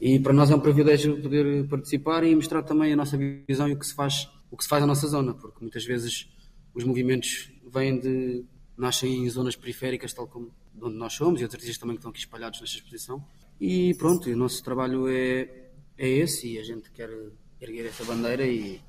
E 0.00 0.20
para 0.20 0.32
nós 0.32 0.52
é 0.52 0.54
um 0.54 0.60
privilégio 0.60 1.20
poder 1.20 1.66
participar 1.66 2.22
e 2.22 2.32
mostrar 2.32 2.62
também 2.62 2.92
a 2.92 2.96
nossa 2.96 3.18
visão 3.18 3.68
e 3.68 3.72
o 3.72 3.78
que 3.78 3.86
se 3.86 3.94
faz, 3.94 4.30
o 4.52 4.56
que 4.56 4.62
se 4.62 4.68
faz 4.68 4.82
na 4.82 4.86
nossa 4.86 5.08
zona, 5.08 5.34
porque 5.34 5.58
muitas 5.60 5.84
vezes 5.84 6.28
os 6.72 6.84
movimentos 6.84 7.50
vêm 7.72 7.98
de 7.98 8.44
nascem 8.78 9.24
em 9.24 9.28
zonas 9.28 9.56
periféricas, 9.56 10.12
tal 10.12 10.28
como 10.28 10.52
de 10.72 10.84
onde 10.84 10.96
nós 10.96 11.12
somos, 11.12 11.40
e 11.40 11.44
outros 11.44 11.56
artistas 11.56 11.78
também 11.78 11.96
que 11.96 12.00
estão 12.00 12.10
aqui 12.10 12.20
espalhados 12.20 12.60
nesta 12.60 12.76
exposição. 12.76 13.24
E 13.60 13.94
pronto, 13.94 14.28
o 14.28 14.36
nosso 14.36 14.62
trabalho 14.62 15.08
é, 15.08 15.63
é 15.98 16.08
esse, 16.08 16.54
e 16.54 16.58
a 16.58 16.62
gente 16.62 16.90
quer 16.90 17.10
erguer 17.60 17.86
essa 17.86 18.04
bandeira 18.04 18.44
e, 18.46 18.80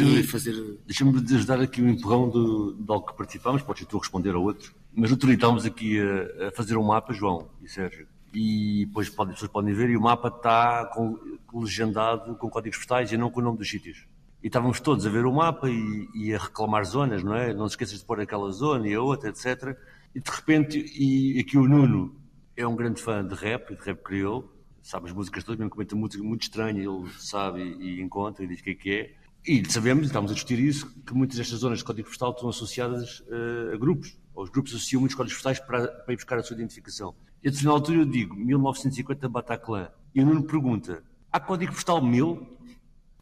eu- 0.00 0.18
e 0.20 0.22
fazer. 0.22 0.54
Deixa-me 0.86 1.16
ajudar 1.18 1.60
aqui 1.60 1.80
o 1.82 1.88
empurrão 1.88 2.28
do, 2.28 2.74
de 2.74 2.90
algo 2.92 3.06
que 3.06 3.16
participámos, 3.16 3.62
podes 3.62 3.86
tu 3.86 3.98
responder 3.98 4.34
a 4.34 4.38
outro. 4.38 4.74
Mas 4.94 5.10
no 5.10 5.32
estávamos 5.32 5.64
aqui 5.64 5.98
a, 6.00 6.48
a 6.48 6.52
fazer 6.52 6.76
um 6.76 6.82
mapa, 6.84 7.12
João 7.12 7.48
e 7.62 7.68
Sérgio, 7.68 8.06
e 8.34 8.84
depois 8.86 9.08
pode, 9.08 9.30
as 9.30 9.36
pessoas 9.36 9.50
podem 9.52 9.74
ver, 9.74 9.90
e 9.90 9.96
o 9.96 10.00
mapa 10.00 10.28
está 10.28 10.86
com, 10.86 11.18
legendado 11.54 12.34
com 12.36 12.48
códigos 12.48 12.78
postais 12.78 13.10
e 13.12 13.16
não 13.16 13.30
com 13.30 13.40
o 13.40 13.42
nome 13.42 13.58
dos 13.58 13.68
sítios. 13.68 14.06
E 14.42 14.48
estávamos 14.48 14.80
todos 14.80 15.06
a 15.06 15.10
ver 15.10 15.24
o 15.24 15.32
mapa 15.32 15.70
e, 15.70 16.08
e 16.14 16.34
a 16.34 16.38
reclamar 16.38 16.84
zonas, 16.84 17.22
não 17.22 17.34
é? 17.34 17.54
Não 17.54 17.68
se 17.68 17.74
esqueças 17.74 18.00
de 18.00 18.04
pôr 18.04 18.20
aquela 18.20 18.50
zona 18.50 18.88
e 18.88 18.94
a 18.94 19.00
outra, 19.00 19.30
etc. 19.30 19.76
E 20.14 20.20
de 20.20 20.30
repente, 20.30 20.78
e 20.98 21.38
aqui 21.40 21.56
o 21.56 21.66
Nuno 21.66 22.14
é 22.56 22.66
um 22.66 22.74
grande 22.76 23.00
fã 23.00 23.24
de 23.26 23.34
rap 23.34 23.72
e 23.72 23.76
de 23.76 23.82
rap 23.82 24.02
crioulo, 24.02 24.51
sabe 24.82 25.08
as 25.08 25.14
músicas 25.14 25.44
todas, 25.44 25.58
mesmo 25.58 25.70
que 25.70 25.76
comenta 25.76 25.96
música 25.96 26.22
muito 26.22 26.42
estranha, 26.42 26.82
ele 26.82 27.08
sabe 27.18 27.62
e, 27.62 28.00
encontra 28.00 28.44
e 28.44 28.48
diz 28.48 28.60
o 28.60 28.64
que 28.64 28.70
é 28.70 28.74
que 28.74 28.90
é. 28.90 29.14
E 29.44 29.70
sabemos, 29.70 30.06
estamos 30.06 30.30
a 30.30 30.34
discutir 30.34 30.58
isso, 30.58 30.88
que 31.04 31.14
muitas 31.14 31.36
destas 31.36 31.58
zonas 31.58 31.78
de 31.78 31.84
código 31.84 32.08
postal 32.08 32.30
estão 32.30 32.48
associadas 32.48 33.24
eh, 33.28 33.74
a 33.74 33.76
grupos. 33.76 34.16
Ou 34.34 34.44
os 34.44 34.50
grupos 34.50 34.72
associam 34.72 35.00
muitos 35.00 35.16
códigos 35.16 35.34
postais 35.34 35.58
para, 35.58 35.88
para 35.88 36.12
ir 36.12 36.16
buscar 36.16 36.38
a 36.38 36.42
sua 36.42 36.54
identificação. 36.54 37.14
E 37.42 37.48
a 37.48 37.50
determinada 37.50 37.80
altura 37.80 37.98
eu 37.98 38.04
digo 38.04 38.36
1950 38.36 39.28
Bataclan. 39.28 39.88
E 40.14 40.22
o 40.22 40.26
Nuno 40.26 40.44
pergunta: 40.44 41.02
há 41.30 41.40
código 41.40 41.72
postal 41.72 42.00
1000? 42.00 42.36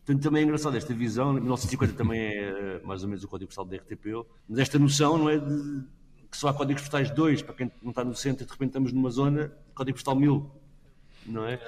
Portanto, 0.05 0.23
também 0.23 0.43
é 0.43 0.45
engraçado 0.45 0.77
esta 0.77 0.93
visão. 0.93 1.33
1950 1.33 1.95
também 1.95 2.21
é 2.21 2.35
eh, 2.35 2.81
mais 2.85 3.03
ou 3.03 3.09
menos 3.09 3.25
o 3.25 3.29
código 3.29 3.49
postal 3.49 3.65
da 3.65 3.77
RTPO. 3.77 4.27
Mas 4.47 4.59
esta 4.59 4.79
noção 4.79 5.17
não 5.17 5.31
é 5.31 5.39
de 5.39 5.85
que 6.31 6.37
só 6.37 6.49
há 6.49 6.55
códigos 6.55 6.83
postais 6.83 7.11
2 7.11 7.43
para 7.43 7.55
quem 7.55 7.73
não 7.83 7.91
está 7.91 8.05
no 8.05 8.15
centro 8.15 8.45
e 8.45 8.47
de 8.47 8.53
repente 8.53 8.69
estamos 8.69 8.93
numa 8.93 9.11
zona 9.11 9.53
código 9.75 9.97
postal 9.97 10.15
1000. 10.15 10.60
Não 11.27 11.47
é? 11.47 11.61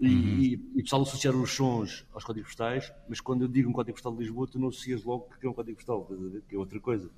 E, 0.00 0.08
e, 0.08 0.52
e 0.74 0.80
o 0.80 0.82
pessoal 0.82 1.02
associar 1.02 1.34
os 1.34 1.52
sons 1.52 2.04
aos 2.12 2.24
códigos 2.24 2.48
postais, 2.48 2.92
mas 3.08 3.20
quando 3.20 3.42
eu 3.42 3.48
digo 3.48 3.70
um 3.70 3.72
código 3.72 3.94
postal 3.94 4.12
de 4.12 4.18
Lisboa, 4.18 4.46
tu 4.46 4.58
não 4.58 4.68
associas 4.68 5.04
logo 5.04 5.28
que 5.40 5.46
é 5.46 5.50
um 5.50 5.54
código 5.54 5.76
postal, 5.76 6.08
que 6.48 6.54
é 6.54 6.58
outra 6.58 6.80
coisa. 6.80 7.10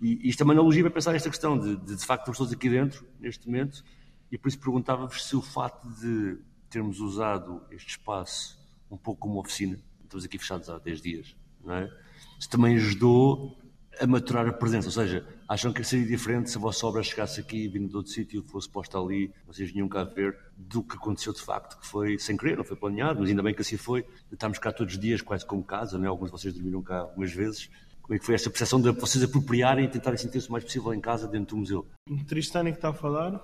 E 0.00 0.28
isto 0.28 0.42
é 0.42 0.44
uma 0.44 0.54
analogia 0.54 0.82
para 0.82 0.90
pensar 0.90 1.14
esta 1.14 1.28
questão 1.28 1.58
de, 1.58 1.76
de, 1.76 1.96
de 1.96 2.04
facto, 2.04 2.22
estamos 2.22 2.38
todos 2.38 2.52
aqui 2.52 2.68
dentro, 2.68 3.06
neste 3.20 3.46
momento, 3.46 3.84
e 4.32 4.38
por 4.38 4.48
isso 4.48 4.58
perguntava-vos 4.58 5.26
se 5.26 5.36
o 5.36 5.42
facto 5.42 5.88
de 6.00 6.38
termos 6.68 7.00
usado 7.00 7.62
este 7.70 7.90
espaço 7.90 8.58
um 8.90 8.96
pouco 8.96 9.20
como 9.20 9.38
oficina, 9.38 9.78
estamos 10.02 10.24
aqui 10.24 10.38
fechados 10.38 10.68
há 10.68 10.78
10 10.78 11.02
dias, 11.02 11.36
não 11.62 11.74
é? 11.74 11.90
Se 12.38 12.48
também 12.48 12.76
ajudou 12.76 13.56
a 13.98 14.06
maturar 14.06 14.46
a 14.46 14.52
presença, 14.52 14.88
ou 14.88 14.92
seja, 14.92 15.26
acham 15.48 15.72
que 15.72 15.82
seria 15.82 16.06
diferente 16.06 16.50
se 16.50 16.56
a 16.56 16.60
vossa 16.60 16.86
obra 16.86 17.02
chegasse 17.02 17.40
aqui, 17.40 17.66
vindo 17.68 17.88
de 17.88 17.96
outro 17.96 18.12
sítio, 18.12 18.42
fosse 18.44 18.68
posta 18.68 18.98
ali, 18.98 19.32
vocês 19.46 19.70
vinham 19.70 19.88
cá 19.88 20.04
ver, 20.04 20.36
do 20.56 20.82
que 20.82 20.96
aconteceu 20.96 21.32
de 21.32 21.42
facto, 21.42 21.78
que 21.80 21.86
foi 21.86 22.18
sem 22.18 22.36
querer, 22.36 22.56
não 22.56 22.64
foi 22.64 22.76
planeado, 22.76 23.20
mas 23.20 23.30
ainda 23.30 23.42
bem 23.42 23.54
que 23.54 23.62
assim 23.62 23.76
foi. 23.76 24.04
Estamos 24.30 24.58
cá 24.58 24.72
todos 24.72 24.94
os 24.94 25.00
dias, 25.00 25.20
quase 25.20 25.44
como 25.44 25.64
casa, 25.64 25.98
né? 25.98 26.06
alguns 26.06 26.26
de 26.26 26.32
vocês 26.32 26.54
dormiram 26.54 26.82
cá 26.82 27.00
algumas 27.00 27.32
vezes, 27.32 27.70
Como 28.02 28.14
é 28.14 28.18
que 28.18 28.24
foi 28.24 28.34
esta 28.34 28.48
percepção 28.50 28.80
de 28.80 28.90
vocês 28.92 29.22
apropriarem 29.24 29.84
e 29.84 29.88
tentarem 29.88 30.18
sentir-se 30.18 30.48
o 30.48 30.52
mais 30.52 30.64
possível 30.64 30.94
em 30.94 31.00
casa 31.00 31.26
dentro 31.26 31.56
do 31.56 31.60
museu? 31.60 31.86
Tristânia 32.26 32.72
que 32.72 32.78
está 32.78 32.90
a 32.90 32.94
falar, 32.94 33.40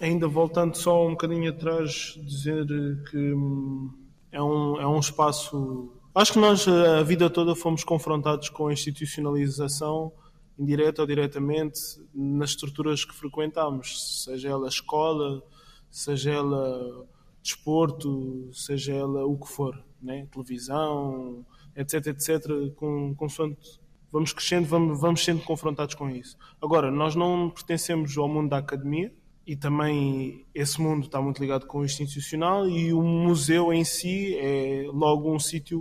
ainda 0.00 0.26
voltando 0.26 0.74
só 0.76 1.06
um 1.06 1.10
bocadinho 1.10 1.50
atrás, 1.50 2.18
dizer 2.24 2.66
que 3.10 3.32
hum, 3.32 3.90
é 4.32 4.42
um, 4.42 4.80
é 4.80 4.86
um 4.86 4.98
espaço. 4.98 5.92
Acho 6.14 6.32
que 6.32 6.38
nós 6.38 6.66
a 6.66 7.02
vida 7.02 7.30
toda 7.30 7.54
fomos 7.54 7.84
confrontados 7.84 8.48
com 8.48 8.66
a 8.66 8.72
institucionalização, 8.72 10.12
indireta 10.58 11.02
ou 11.02 11.06
diretamente, 11.06 11.80
nas 12.14 12.50
estruturas 12.50 13.04
que 13.04 13.14
frequentámos, 13.14 14.24
seja 14.24 14.48
ela 14.48 14.68
escola, 14.68 15.42
seja 15.88 16.32
ela 16.32 17.06
desporto, 17.42 18.50
seja 18.52 18.92
ela 18.92 19.24
o 19.24 19.38
que 19.38 19.48
for, 19.48 19.82
né? 20.02 20.26
televisão, 20.32 21.46
etc, 21.76 22.08
etc, 22.08 22.74
com, 22.74 23.14
consoante 23.14 23.80
vamos 24.12 24.32
crescendo, 24.32 24.66
vamos, 24.66 25.00
vamos 25.00 25.24
sendo 25.24 25.42
confrontados 25.42 25.94
com 25.94 26.10
isso. 26.10 26.36
Agora, 26.60 26.90
nós 26.90 27.14
não 27.14 27.50
pertencemos 27.50 28.16
ao 28.18 28.28
mundo 28.28 28.50
da 28.50 28.58
academia 28.58 29.12
e 29.46 29.56
também 29.56 30.44
esse 30.54 30.80
mundo 30.80 31.06
está 31.06 31.20
muito 31.20 31.40
ligado 31.40 31.66
com 31.66 31.78
o 31.78 31.84
institucional 31.84 32.68
e 32.68 32.92
o 32.92 33.02
museu 33.02 33.72
em 33.72 33.84
si 33.84 34.36
é 34.36 34.84
logo 34.92 35.32
um 35.32 35.38
sítio 35.38 35.80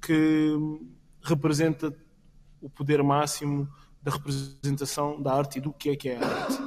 que 0.00 0.56
representa 1.22 1.94
o 2.60 2.68
poder 2.68 3.02
máximo 3.02 3.68
da 4.02 4.10
representação 4.12 5.20
da 5.20 5.32
arte 5.34 5.58
e 5.58 5.60
do 5.60 5.72
que 5.72 5.90
é 5.90 5.96
que 5.96 6.08
é 6.08 6.16
a 6.16 6.26
arte. 6.26 6.58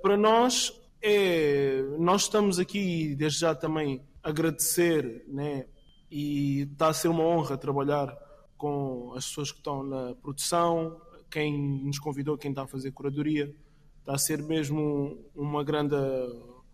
Para 0.00 0.16
nós, 0.16 0.72
é, 1.00 1.82
nós 1.98 2.22
estamos 2.22 2.58
aqui 2.58 3.14
desde 3.16 3.40
já 3.40 3.54
também 3.54 4.02
agradecer 4.22 5.24
né, 5.28 5.66
e 6.10 6.62
está 6.72 6.88
a 6.88 6.94
ser 6.94 7.08
uma 7.08 7.24
honra 7.24 7.56
trabalhar 7.56 8.16
com 8.56 9.12
as 9.16 9.26
pessoas 9.26 9.50
que 9.50 9.58
estão 9.58 9.82
na 9.82 10.14
produção, 10.14 11.00
quem 11.28 11.82
nos 11.84 11.98
convidou, 11.98 12.38
quem 12.38 12.50
está 12.50 12.62
a 12.62 12.66
fazer 12.68 12.92
curadoria. 12.92 13.52
Está 14.00 14.14
a 14.14 14.18
ser 14.18 14.42
mesmo 14.42 15.18
uma 15.34 15.64
grande, 15.64 15.96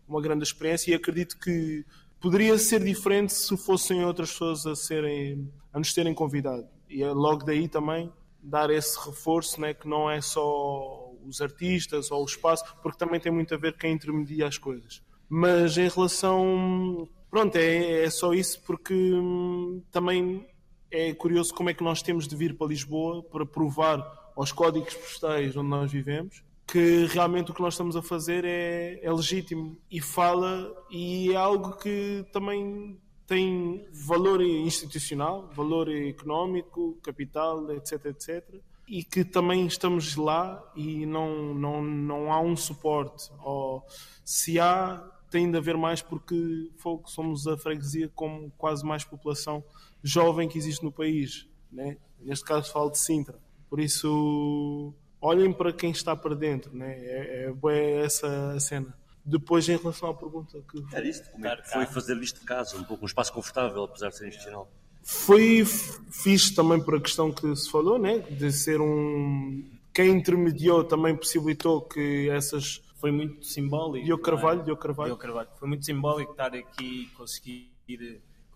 uma 0.07 0.21
grande 0.21 0.43
experiência 0.43 0.91
e 0.91 0.95
acredito 0.95 1.39
que 1.39 1.85
poderia 2.21 2.57
ser 2.59 2.83
diferente 2.83 3.33
se 3.33 3.57
fossem 3.57 4.05
outras 4.05 4.31
pessoas 4.33 4.67
a, 4.67 4.75
serem, 4.75 5.51
a 5.73 5.79
nos 5.79 5.93
terem 5.93 6.15
convidado. 6.15 6.67
E 6.89 7.03
é 7.03 7.11
logo 7.13 7.45
daí 7.45 7.69
também 7.69 8.13
dar 8.43 8.71
esse 8.71 8.99
reforço, 9.05 9.61
né, 9.61 9.75
que 9.75 9.89
não 9.89 10.11
é 10.11 10.21
só 10.21 11.13
os 11.25 11.41
artistas 11.41 12.11
ou 12.11 12.23
o 12.23 12.27
espaço, 12.27 12.65
porque 12.83 12.99
também 12.99 13.21
tem 13.21 13.33
muito 13.33 13.55
a 13.55 13.59
ver 13.59 13.77
quem 13.77 13.93
intermedia 13.93 14.47
as 14.47 14.59
coisas. 14.59 15.03
Mas 15.29 15.77
em 15.77 15.89
relação. 15.89 17.09
Pronto, 17.31 17.57
é, 17.57 18.05
é 18.05 18.11
só 18.11 18.33
isso, 18.33 18.63
porque 18.63 18.95
hum, 18.95 19.83
também 19.91 20.47
é 20.91 21.13
curioso 21.13 21.53
como 21.53 21.69
é 21.69 21.75
que 21.75 21.85
nós 21.85 22.01
temos 22.01 22.27
de 22.27 22.35
vir 22.35 22.57
para 22.57 22.69
Lisboa 22.69 23.23
para 23.23 23.45
provar 23.45 24.01
aos 24.35 24.51
códigos 24.51 24.95
postais 24.95 25.55
onde 25.55 25.69
nós 25.69 25.93
vivemos 25.93 26.43
que 26.69 27.07
realmente 27.07 27.51
o 27.51 27.55
que 27.55 27.63
nós 27.63 27.73
estamos 27.75 27.97
a 27.97 28.03
fazer 28.03 28.45
é, 28.45 29.01
é 29.03 29.11
legítimo 29.11 29.79
e 29.91 30.03
fala 30.03 30.71
e 30.91 31.33
é 31.33 31.37
algo 31.37 31.79
que 31.79 32.27
também 32.31 33.01
tem 33.27 33.87
valor 33.91 34.43
institucional, 34.43 35.49
valor 35.55 35.91
económico, 35.91 36.99
capital, 37.03 37.71
etc, 37.73 38.07
etc. 38.07 38.61
E 38.87 39.03
que 39.03 39.25
também 39.25 39.67
estamos 39.67 40.15
lá 40.17 40.63
e 40.77 41.07
não, 41.07 41.55
não, 41.55 41.83
não 41.83 42.33
há 42.33 42.41
um 42.41 42.57
suporte. 42.57 43.31
Ou 43.41 43.83
se 44.25 44.61
há, 44.61 45.03
tem 45.31 45.51
de 45.51 45.57
haver 45.57 45.77
mais 45.77 46.03
porque 46.03 46.71
somos 47.07 47.47
a 47.47 47.57
freguesia 47.57 48.11
com 48.15 48.51
quase 48.57 48.85
mais 48.85 49.05
população 49.05 49.65
jovem 50.03 50.49
que 50.49 50.59
existe 50.59 50.85
no 50.85 50.93
país. 50.93 51.47
Né? 51.73 51.97
Neste 52.21 52.45
caso 52.45 52.73
falo 52.73 52.91
de 52.91 52.99
Sintra. 52.99 53.39
Por 53.69 53.81
isso, 53.81 54.95
olhem 55.21 55.53
para 55.53 55.73
quem 55.73 55.91
está 55.91 56.15
para 56.15 56.35
dentro. 56.35 56.75
Né? 56.77 56.93
É, 56.99 57.53
é, 57.53 57.71
é 57.71 58.05
essa 58.05 58.53
a 58.53 58.61
cena. 58.61 58.95
Depois, 59.25 59.69
em 59.69 59.77
relação 59.77 60.09
à 60.09 60.15
pergunta 60.15 60.59
que. 60.71 60.83
Era 60.95 61.07
isto? 61.07 61.31
Como 61.31 61.47
é 61.47 61.57
que 61.57 61.71
foi 61.71 61.87
fazer 61.87 62.17
isto 62.19 62.41
de 62.41 62.47
casa? 62.47 62.77
Um 62.77 62.85
pouco 62.85 63.05
um 63.05 63.07
espaço 63.07 63.33
confortável, 63.33 63.85
apesar 63.85 64.09
de 64.09 64.17
ser 64.17 64.29
institucional? 64.29 64.71
Foi 65.03 65.65
fixe 65.65 66.55
também 66.55 66.83
por 66.83 66.97
a 66.97 67.01
questão 67.01 67.31
que 67.33 67.55
se 67.55 67.71
falou, 67.71 67.99
né? 67.99 68.19
de 68.19 68.51
ser 68.53 68.81
um. 68.81 69.69
Quem 69.93 70.11
intermediou 70.11 70.85
também 70.85 71.15
possibilitou 71.17 71.83
que 71.83 72.31
essas. 72.31 72.83
Foi 72.97 73.13
muito 73.13 73.47
simbólico. 73.47 74.05
Diogo 74.05 74.23
Carvalho, 74.23 74.61
é? 74.61 74.65
Diogo 74.65 74.81
Carvalho. 74.81 75.09
Diogo 75.11 75.23
Carvalho. 75.23 75.49
Foi 75.57 75.69
muito 75.69 75.85
simbólico 75.85 76.33
estar 76.33 76.53
aqui 76.53 77.05
e 77.05 77.07
conseguir 77.17 77.71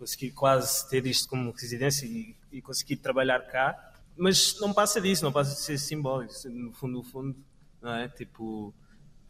consegui 0.03 0.33
quase 0.33 0.89
ter 0.91 1.07
isto 1.07 1.29
como 1.29 1.53
residência 1.53 2.07
e, 2.07 2.35
e 2.51 2.61
conseguir 2.61 2.97
trabalhar 2.97 3.41
cá. 3.47 3.92
Mas 4.23 4.61
não 4.61 4.73
passa 4.73 5.01
disso, 5.01 5.25
não 5.25 5.33
passa 5.33 5.53
de 5.53 5.63
ser 5.63 5.77
simbólico. 5.77 6.33
No 6.49 6.73
fundo, 6.73 6.93
no 6.93 7.03
fundo, 7.03 7.37
não 7.83 7.93
é? 7.93 8.09
Tipo, 8.09 8.73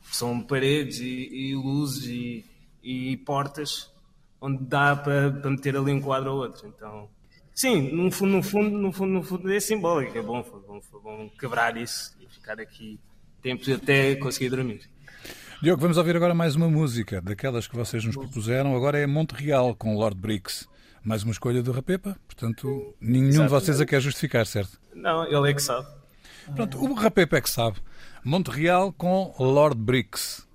são 0.02 0.38
paredes 0.42 0.98
e, 0.98 1.30
e 1.32 1.54
luzes 1.54 2.04
e, 2.04 2.44
e, 2.82 3.16
portas 3.16 3.90
onde 4.38 4.62
dá 4.64 4.94
para, 4.94 5.30
meter 5.48 5.78
ali 5.78 5.92
um 5.92 6.00
quadro 6.02 6.32
ou 6.32 6.42
outro. 6.42 6.68
Então, 6.68 7.08
sim, 7.54 7.90
no 7.90 8.10
fundo, 8.10 8.32
no 8.32 8.42
fundo, 8.42 8.76
no 8.76 8.92
fundo, 8.92 9.12
no 9.14 9.22
fundo 9.22 9.50
é 9.50 9.60
simbólico. 9.60 10.18
É 10.18 10.20
bom, 10.20 10.44
foi 10.44 10.60
bom, 10.60 10.78
foi 10.82 11.00
bom 11.00 11.30
quebrar 11.40 11.74
isso 11.78 12.14
e 12.20 12.26
ficar 12.26 12.60
aqui 12.60 13.00
tempos 13.40 13.70
até 13.70 14.14
conseguir 14.16 14.50
dormir. 14.50 14.90
Diogo, 15.62 15.80
vamos 15.80 15.96
ouvir 15.96 16.16
agora 16.16 16.34
mais 16.34 16.54
uma 16.54 16.68
música, 16.68 17.22
daquelas 17.22 17.66
que 17.66 17.76
vocês 17.76 18.04
nos 18.04 18.14
propuseram. 18.14 18.76
Agora 18.76 18.98
é 18.98 19.06
Monte 19.06 19.32
Real, 19.32 19.74
com 19.74 19.96
Lord 19.96 20.20
Bricks. 20.20 20.68
Mais 21.04 21.22
uma 21.24 21.32
escolha 21.32 21.62
do 21.62 21.72
Rapepa, 21.72 22.16
portanto, 22.28 22.94
nenhum 23.00 23.28
Exato. 23.28 23.44
de 23.44 23.50
vocês 23.50 23.80
a 23.80 23.86
quer 23.86 24.00
justificar, 24.00 24.46
certo? 24.46 24.78
Não, 24.94 25.24
ele 25.24 25.50
é 25.50 25.54
que 25.54 25.62
sabe. 25.62 25.86
Pronto, 26.54 26.78
o 26.78 26.94
Rapepa 26.94 27.36
é 27.36 27.40
que 27.40 27.50
sabe. 27.50 27.78
Monte 28.24 28.50
Real 28.50 28.92
com 28.92 29.34
Lord 29.38 29.76
Bricks. 29.80 30.46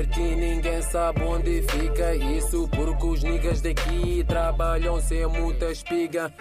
Martim, 0.00 0.34
ninguém 0.34 0.80
sabe 0.80 1.22
onde 1.22 1.60
fica 1.60 2.14
isso. 2.14 2.66
Porque 2.68 3.06
os 3.06 3.22
niggas 3.22 3.60
daqui 3.60 4.24
trabalham 4.26 4.98
sem 4.98 5.26
muita 5.26 5.70
espiga. 5.70 6.32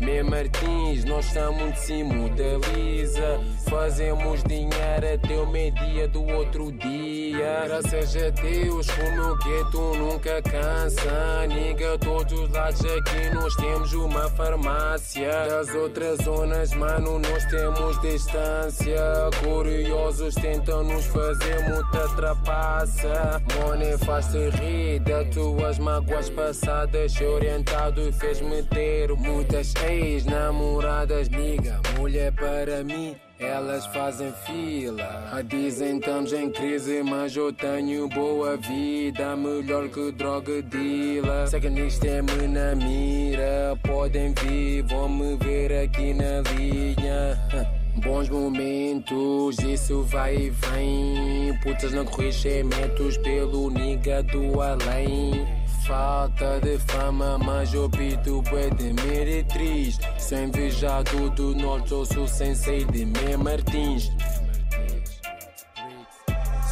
Me 0.00 0.22
Martins, 0.22 1.04
nós 1.04 1.26
estamos 1.26 1.74
de 1.74 1.78
cima 1.78 2.28
da 2.30 2.72
Lisa. 2.72 3.38
Fazemos 3.68 4.42
dinheiro 4.42 5.14
até 5.14 5.34
o 5.34 5.46
meio-dia 5.46 6.08
do 6.08 6.24
outro 6.26 6.72
dia. 6.72 7.66
Graças 7.66 8.16
a 8.16 8.30
Deus, 8.30 8.88
o 8.88 9.12
meu 9.12 9.36
gueto 9.36 9.94
nunca 9.98 10.42
cansa. 10.42 11.46
Niga, 11.46 11.98
todos 11.98 12.32
os 12.32 12.50
lados 12.50 12.80
aqui 12.84 13.32
nós 13.32 13.54
temos 13.54 13.92
uma 13.92 14.28
farmácia. 14.30 14.99
Das 15.12 15.74
outras 15.74 16.18
zonas, 16.20 16.72
mano, 16.72 17.18
nós 17.18 17.44
temos 17.46 18.00
distância. 18.00 19.02
Curiosos 19.42 20.36
tentam 20.36 20.84
nos 20.84 21.04
fazer 21.06 21.68
muita 21.68 22.08
trapaça. 22.14 23.42
Money 23.56 23.98
faz-te 23.98 24.50
rir 24.50 25.00
das 25.00 25.34
tuas 25.34 25.80
mágoas 25.80 26.30
passadas. 26.30 27.20
Orientado 27.20 28.12
fez-me 28.12 28.62
ter 28.62 29.12
muitas 29.16 29.74
ex-namoradas, 29.82 31.26
liga, 31.26 31.80
mulher 31.98 32.32
para 32.32 32.84
mim. 32.84 33.16
Elas 33.40 33.86
fazem 33.86 34.30
fila, 34.44 35.42
dizem 35.46 35.96
estamos 35.96 36.30
em 36.30 36.50
crise, 36.50 37.02
mas 37.02 37.34
eu 37.34 37.50
tenho 37.50 38.06
boa 38.10 38.58
vida, 38.58 39.34
melhor 39.34 39.88
que 39.88 40.12
droga 40.12 40.60
dealer. 40.60 41.48
Sei 41.48 41.58
que 41.58 41.70
nisto 41.70 42.04
é-me 42.04 42.46
na 42.48 42.74
mira, 42.74 43.78
podem 43.82 44.34
vir, 44.34 44.82
vão 44.82 45.08
me 45.08 45.36
ver 45.36 45.72
aqui 45.84 46.12
na 46.12 46.42
linha. 46.52 47.38
Bons 48.04 48.28
momentos, 48.28 49.58
isso 49.60 50.02
vai 50.02 50.36
e 50.36 50.50
vem. 50.50 51.58
Putas 51.62 51.92
não 51.94 52.04
corrigimentos 52.04 53.16
pelo 53.16 53.70
niga 53.70 54.22
do 54.22 54.60
além 54.60 55.59
falta 55.90 56.60
de 56.60 56.78
fama, 56.78 57.36
mas 57.36 57.74
eu 57.74 57.90
pito 57.90 58.40
bué 58.42 58.70
de 58.70 58.92
meretriz. 58.92 59.98
Sem 60.18 60.44
invejado 60.44 61.30
do 61.30 61.52
norte, 61.56 61.90
eu 61.90 62.06
sou 62.06 62.28
sensei 62.28 62.84
de 62.84 63.04
me 63.04 63.36
Martins. 63.36 64.08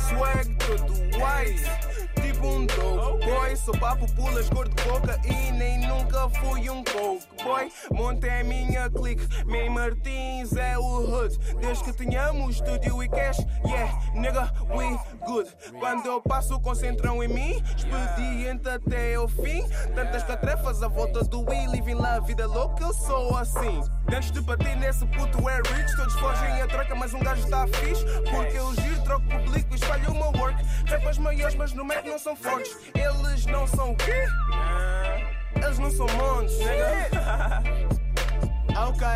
Swag 0.07 0.57
todo 0.59 0.93
white, 1.19 1.69
boy. 3.49 3.57
Sou 3.57 3.77
papo, 3.79 4.07
pulas, 4.15 4.49
cor 4.51 4.69
de 4.69 5.29
e 5.29 5.53
nem 5.53 5.87
nunca 5.87 6.29
fui 6.41 6.69
um 6.71 6.83
coke 6.85 7.27
boy. 7.43 7.71
Montei 7.93 8.41
a 8.41 8.45
minha 8.45 8.91
clique, 8.91 9.27
May 9.47 9.69
Martins 9.69 10.55
é 10.57 10.79
o 10.79 10.83
hood. 10.83 11.39
Desde 11.61 11.85
que 11.85 11.93
tenhamos 11.93 12.57
estúdio 12.57 13.03
e 13.03 13.09
cash, 13.09 13.39
yeah, 13.65 13.93
nigga, 14.15 14.53
we 14.71 14.99
good. 15.27 15.49
Quando 15.79 16.07
eu 16.07 16.21
passo, 16.21 16.61
concentram 16.61 17.23
em 17.23 17.29
mim, 17.29 17.63
expediente 17.77 18.69
até 18.69 19.19
o 19.19 19.29
fim. 19.29 19.67
Tantas 19.95 20.23
catrefas 20.25 20.83
à 20.83 20.89
volta 20.89 21.25
do 21.25 21.41
Will, 21.41 21.71
living 21.71 21.95
lá, 21.95 22.21
vida 22.21 22.47
louca, 22.47 22.85
eu 22.85 22.93
sou 22.93 23.37
assim. 23.37 23.83
Antes 24.15 24.31
de 24.31 24.41
bater 24.41 24.77
nesse 24.77 25.07
puto 25.07 25.49
é 25.49 25.57
rich, 25.57 25.97
todos 25.97 26.15
fogem 26.15 26.63
a 26.63 26.67
troca, 26.67 26.95
mas 26.95 27.13
um 27.15 27.21
gajo 27.21 27.47
tá 27.49 27.67
fixe. 27.67 28.05
Porque 28.31 28.57
eu 28.57 28.75
giro, 28.75 29.03
troco 29.03 29.27
público 29.27 29.73
e 29.73 29.75
espalho 29.77 30.11
o 30.11 30.15
meu 30.15 30.41
work. 30.41 30.63
Rappers 30.87 31.19
maiores, 31.19 31.55
mas 31.55 31.73
no 31.73 31.85
Mac 31.85 32.05
não 32.07 32.19
são 32.19 32.35
fortes. 32.35 32.77
Eles 32.95 33.38
não 33.47 33.67
são 33.67 33.93
o 33.93 33.97
quê? 33.97 34.25
Eles 35.57 35.79
não 35.79 35.91
são 35.91 36.07
montes, 36.17 36.59
nigga. 36.59 37.63
ok, 38.89 39.07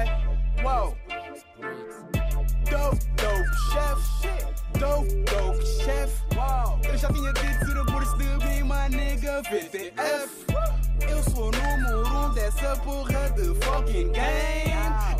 wow. 0.63 0.97
Dope, 2.71 3.05
dope, 3.17 3.57
chef. 3.73 4.53
Dope, 4.79 5.15
dope, 5.25 5.67
chef. 5.67 6.13
Wow. 6.35 6.81
Eu 6.85 6.97
já 6.97 7.09
tinha 7.13 7.33
dito 7.33 7.67
ser 7.67 7.77
o 7.79 7.87
curso 7.87 8.17
de 8.17 8.25
mim, 8.25 8.63
my 8.63 8.89
nigga, 8.89 9.43
VTF. 9.43 10.47
Eu 11.09 11.23
sou 11.25 11.49
o 11.49 11.51
número 11.51 12.09
um 12.09 12.35
dessa 12.35 12.77
porra 12.77 13.31
de 13.31 13.55
fucking 13.65 14.13
game. 14.13 15.12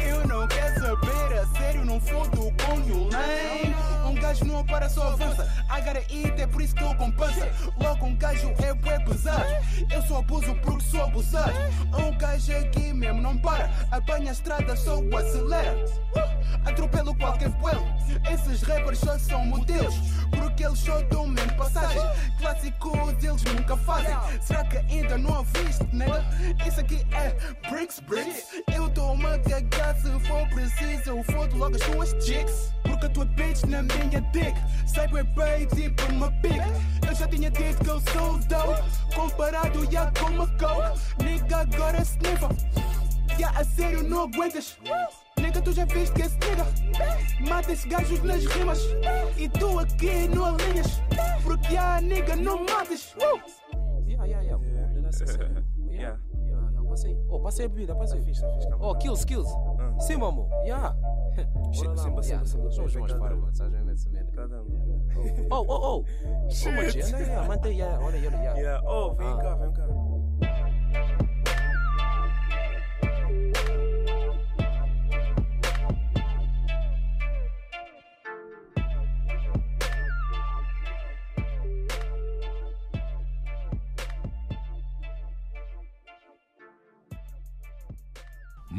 Sério, 1.73 1.85
não 1.85 2.01
fodo 2.01 2.53
com 2.65 2.75
you 2.89 3.09
lame. 3.11 3.75
Um 4.07 4.15
gajo 4.15 4.45
não 4.45 4.65
para 4.65 4.89
só 4.89 5.09
avança. 5.09 5.51
I 5.71 5.81
gotta 5.81 6.05
eat, 6.11 6.41
é 6.41 6.47
por 6.47 6.61
isso 6.61 6.75
que 6.75 6.83
eu 6.83 6.95
compensa. 6.95 7.51
Logo 7.81 8.07
um 8.07 8.17
gajo 8.17 8.53
é 8.63 8.75
bué 8.75 8.99
pesado. 9.01 9.47
Eu 9.91 10.03
só 10.03 10.19
abuso 10.19 10.55
porque 10.57 10.85
sou 10.85 11.03
abusado. 11.03 11.53
Um 11.99 12.17
gajo 12.19 12.53
aqui 12.53 12.93
mesmo 12.93 13.23
não 13.23 13.37
para. 13.39 13.71
Apanha 13.91 14.31
a 14.31 14.33
estrada, 14.33 14.77
só 14.77 15.01
acelera. 15.17 15.85
Atropelo 16.65 17.15
qualquer 17.17 17.49
vuelo. 17.49 17.87
Esses 18.31 18.63
rappers 18.63 18.99
só 18.99 19.19
são 19.19 19.45
modelos. 19.47 19.95
Porque 20.31 20.65
eles 20.65 20.79
só 20.79 21.01
dão 21.03 21.27
mesmo 21.27 21.55
passagem. 21.57 22.03
Clássicos 22.39 23.25
eles 23.25 23.43
nunca 23.45 23.77
fazem. 23.77 24.17
Será 24.41 24.65
que 24.65 24.77
ainda 24.77 25.17
não 25.19 25.39
ouviste, 25.39 25.87
nega? 25.93 26.25
Isso 26.67 26.81
aqui 26.81 27.07
é 27.13 27.71
bricks, 27.71 28.01
bricks. 28.01 28.45
Eu 28.75 28.89
dou 28.91 29.13
uma 29.13 29.39
cagada 29.39 29.99
se 29.99 30.21
for 30.27 30.49
preciso. 30.49 31.11
Eu 31.11 31.25
fodo 31.25 31.62
logo 31.63 31.77
as 31.77 31.83
tuas 31.83 32.25
chicks. 32.25 32.73
Porque 32.83 33.07
a 33.07 33.09
tua 33.09 33.25
bitch 33.25 33.63
na 33.65 33.83
minha 33.83 34.21
dick. 34.33 34.55
Sai 34.87 35.07
bué 35.09 35.23
bem 35.23 35.67
tipo 35.67 36.03
uma 36.13 36.31
pig. 36.43 36.61
Eu 37.09 37.15
já 37.15 37.29
tinha 37.29 37.51
dito 37.51 37.85
que 37.85 37.91
eu 37.91 38.01
sou 38.13 38.39
dope. 38.39 39.15
Comparado 39.15 39.91
já 39.91 40.11
com 40.19 40.27
uma 40.27 40.47
coke. 40.59 41.25
Nigga 41.25 41.59
agora 41.59 42.03
sniffa. 42.03 42.49
Já 43.39 43.51
a 43.51 43.65
sério 43.65 44.03
não 44.03 44.25
aguentas. 44.25 44.77
Nigga, 45.39 45.63
tu 45.63 45.73
já 45.73 45.85
viste 45.87 46.13
que 46.15 46.23
esse 46.23 46.37
nigga 46.39 46.67
mata 47.49 47.73
esses 47.73 47.87
gajos 47.87 48.23
nas 48.23 48.45
rimas. 48.45 48.81
E 49.37 49.49
tu 49.49 49.79
aqui 49.79 50.29
não 50.35 50.45
alinhas. 50.47 51.01
Porque 51.43 51.77
a 51.77 52.01
nigga 52.01 52.37
não 52.37 52.65
matas. 52.65 53.15
Yeah, 54.07 54.27
yeah. 54.27 54.43
yeah. 54.43 55.62
Passei. 56.93 57.19
Oh, 57.31 57.41
passei 57.41 57.65
a 57.65 57.69
bebida, 57.71 57.95
passei. 57.95 58.21
Fiz, 58.21 58.39
fiz, 58.39 58.69
oh, 58.79 58.95
kills, 58.97 59.25
kills. 59.25 59.51
Uh. 59.51 59.99
Sim, 59.99 60.17
mamo. 60.19 60.47
Yeah. 60.67 60.95
Simba, 61.73 61.97
simba, 61.97 62.23
simba. 62.23 62.45
Somos 62.71 62.95
mais 62.95 63.13
farmas, 63.13 63.57
sabes 63.57 63.73
mesmo 63.73 63.91
essa 63.93 64.11
merda. 64.11 64.33
Cada 64.33 64.63
um. 64.63 65.07
Oh, 65.51 65.65
oh, 65.67 66.05
oh. 66.05 66.51
Shit. 66.51 66.69
Oh, 66.69 66.77
mas 66.77 66.95
yeah, 66.95 67.71
yeah. 67.71 67.99
Olha, 68.05 68.19
olha, 68.19 68.19
yeah. 68.19 68.59
Yeah. 68.59 68.83
Oh, 68.85 69.15
vem 69.15 69.27
Ah. 69.27 69.37
cá, 69.39 69.55
vem 69.55 69.73
cá. 69.73 69.87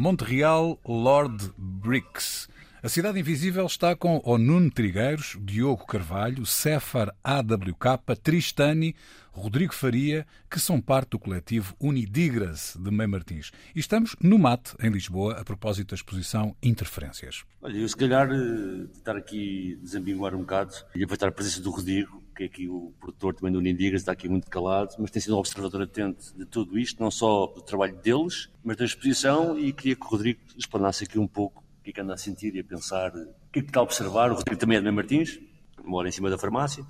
Montreal 0.03 0.77
Lord 0.85 1.53
Bricks. 1.57 2.49
A 2.83 2.89
Cidade 2.89 3.21
Invisível 3.21 3.65
está 3.65 3.95
com 3.95 4.21
o 4.25 4.37
Nuno 4.37 4.69
Trigueiros, 4.69 5.37
Diogo 5.39 5.85
Carvalho, 5.85 6.45
Cefar 6.45 7.15
AWK, 7.23 8.17
Tristani, 8.21 8.97
Rodrigo 9.31 9.73
Faria, 9.73 10.27
que 10.51 10.59
são 10.59 10.81
parte 10.81 11.11
do 11.11 11.19
coletivo 11.19 11.73
Unidigras 11.79 12.77
de 12.77 12.91
Mãe 12.91 13.07
Martins. 13.07 13.51
E 13.73 13.79
estamos 13.79 14.13
no 14.21 14.37
MAT, 14.37 14.75
em 14.81 14.89
Lisboa, 14.89 15.39
a 15.39 15.45
propósito 15.45 15.91
da 15.91 15.95
exposição 15.95 16.53
Interferências. 16.61 17.45
Olha, 17.61 17.77
eu 17.77 17.87
se 17.87 17.95
calhar 17.95 18.29
eh, 18.29 18.87
estar 18.93 19.15
aqui 19.15 19.79
desambinguar 19.81 20.35
um 20.35 20.39
bocado 20.39 20.73
e 20.93 21.01
aproveitar 21.01 21.29
a 21.29 21.31
presença 21.31 21.61
do 21.61 21.71
Rodrigo, 21.71 22.22
que 22.33 22.43
é 22.43 22.45
aqui 22.47 22.67
o 22.67 22.93
produtor 22.99 23.35
também 23.35 23.51
do 23.51 23.61
Nindigas, 23.61 24.01
está 24.01 24.11
aqui 24.11 24.27
muito 24.27 24.49
calado, 24.49 24.95
mas 24.99 25.11
tem 25.11 25.21
sido 25.21 25.35
um 25.35 25.39
observador 25.39 25.83
atento 25.83 26.35
de 26.35 26.45
tudo 26.45 26.77
isto, 26.77 27.01
não 27.01 27.11
só 27.11 27.47
do 27.47 27.61
trabalho 27.61 27.95
deles, 27.95 28.49
mas 28.63 28.77
da 28.77 28.85
exposição, 28.85 29.57
e 29.57 29.71
queria 29.71 29.95
que 29.95 30.05
o 30.05 30.09
Rodrigo 30.09 30.39
explanasse 30.57 31.03
aqui 31.03 31.19
um 31.19 31.27
pouco 31.27 31.63
o 31.79 31.83
que 31.83 31.91
é 31.91 31.93
que 31.93 32.01
anda 32.01 32.13
a 32.13 32.17
sentir 32.17 32.55
e 32.55 32.59
a 32.59 32.63
pensar, 32.63 33.13
o 33.15 33.51
que 33.51 33.59
é 33.59 33.61
que 33.61 33.69
está 33.69 33.79
a 33.79 33.83
observar. 33.83 34.31
O 34.31 34.35
Rodrigo 34.35 34.59
também 34.59 34.77
é 34.77 34.79
de 34.79 34.85
Mãe 34.85 34.95
Martins, 34.95 35.39
mora 35.83 36.07
em 36.07 36.11
cima 36.11 36.29
da 36.29 36.37
farmácia. 36.37 36.85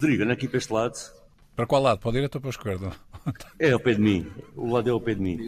Rodrigo, 0.00 0.24
anda 0.24 0.32
aqui 0.32 0.48
para 0.48 0.58
este 0.58 0.72
lado. 0.72 0.94
Para 1.54 1.66
qual 1.66 1.80
lado? 1.80 2.00
Para 2.00 2.10
a 2.10 2.12
direita 2.12 2.38
ou 2.38 2.40
para 2.40 2.50
a 2.50 2.50
esquerda? 2.50 2.92
É 3.58 3.70
ao 3.70 3.80
pé 3.80 3.94
de 3.94 4.00
mim, 4.00 4.30
o 4.54 4.70
lado 4.70 4.88
é 4.88 4.92
ao 4.92 5.00
pé 5.00 5.14
de 5.14 5.20
mim. 5.20 5.38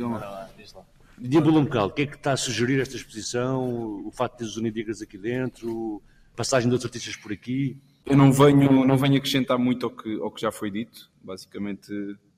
Deambula 1.18 1.60
um 1.60 1.64
bocado, 1.64 1.86
o 1.86 1.90
que 1.90 2.02
é 2.02 2.06
que 2.06 2.16
está 2.16 2.32
a 2.32 2.36
sugerir 2.36 2.80
esta 2.80 2.94
exposição? 2.94 4.06
O 4.06 4.10
facto 4.10 4.34
de 4.34 4.38
ter 4.38 4.44
os 4.44 4.56
Unidigras 4.56 5.02
aqui 5.02 5.18
dentro, 5.18 6.02
passagem 6.34 6.68
de 6.68 6.74
outros 6.74 6.88
artistas 6.88 7.16
por 7.16 7.32
aqui? 7.32 7.80
Eu 8.06 8.16
não 8.16 8.32
venho, 8.32 8.86
não 8.86 8.96
venho 8.96 9.16
acrescentar 9.16 9.58
muito 9.58 9.86
ao 9.86 9.90
que, 9.90 10.20
ao 10.20 10.30
que 10.30 10.40
já 10.40 10.52
foi 10.52 10.70
dito. 10.70 11.10
Basicamente, 11.20 11.92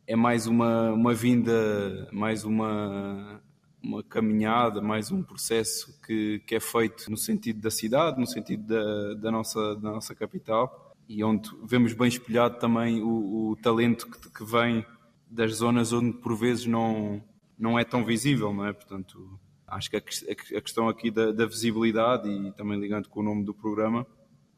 é 0.07 0.17
mais 0.17 0.47
uma, 0.47 0.93
uma 0.93 1.13
vinda, 1.13 2.09
mais 2.11 2.43
uma, 2.43 3.43
uma 3.83 4.03
caminhada, 4.03 4.81
mais 4.81 5.13
um 5.13 5.23
processo 5.23 6.01
que, 6.01 6.43
que 6.47 6.55
é 6.55 6.61
feito 6.61 7.11
no 7.11 7.19
sentido 7.19 7.61
da 7.61 7.71
cidade, 7.71 8.19
no 8.19 8.27
sentido 8.27 8.67
da, 8.67 9.15
da, 9.15 9.31
nossa, 9.31 9.77
da 9.77 9.93
nossa 9.93 10.15
capital 10.15 10.97
e 11.07 11.23
onde 11.23 11.51
vemos 11.63 11.93
bem 11.93 12.09
espelhado 12.09 12.59
também 12.59 13.03
o, 13.03 13.51
o 13.51 13.57
talento 13.57 14.11
que, 14.11 14.31
que 14.31 14.45
vem 14.45 14.87
das 15.31 15.57
zonas 15.57 15.93
onde 15.93 16.17
por 16.17 16.35
vezes 16.35 16.65
não, 16.65 17.23
não 17.59 17.79
é 17.79 17.85
tão 17.85 18.07
visível, 18.07 18.55
não 18.55 18.65
é? 18.67 18.73
Portanto, 18.73 19.39
acho 19.67 19.91
que 19.91 19.97
a, 19.97 19.99
a 19.99 20.61
questão 20.63 20.89
aqui 20.89 21.11
da, 21.11 21.31
da 21.31 21.45
visibilidade 21.45 22.27
e 22.27 22.53
também 22.53 22.81
ligando 22.81 23.11
com 23.11 23.21
o 23.21 23.23
nome 23.23 23.45
do 23.45 23.53
programa, 23.53 24.07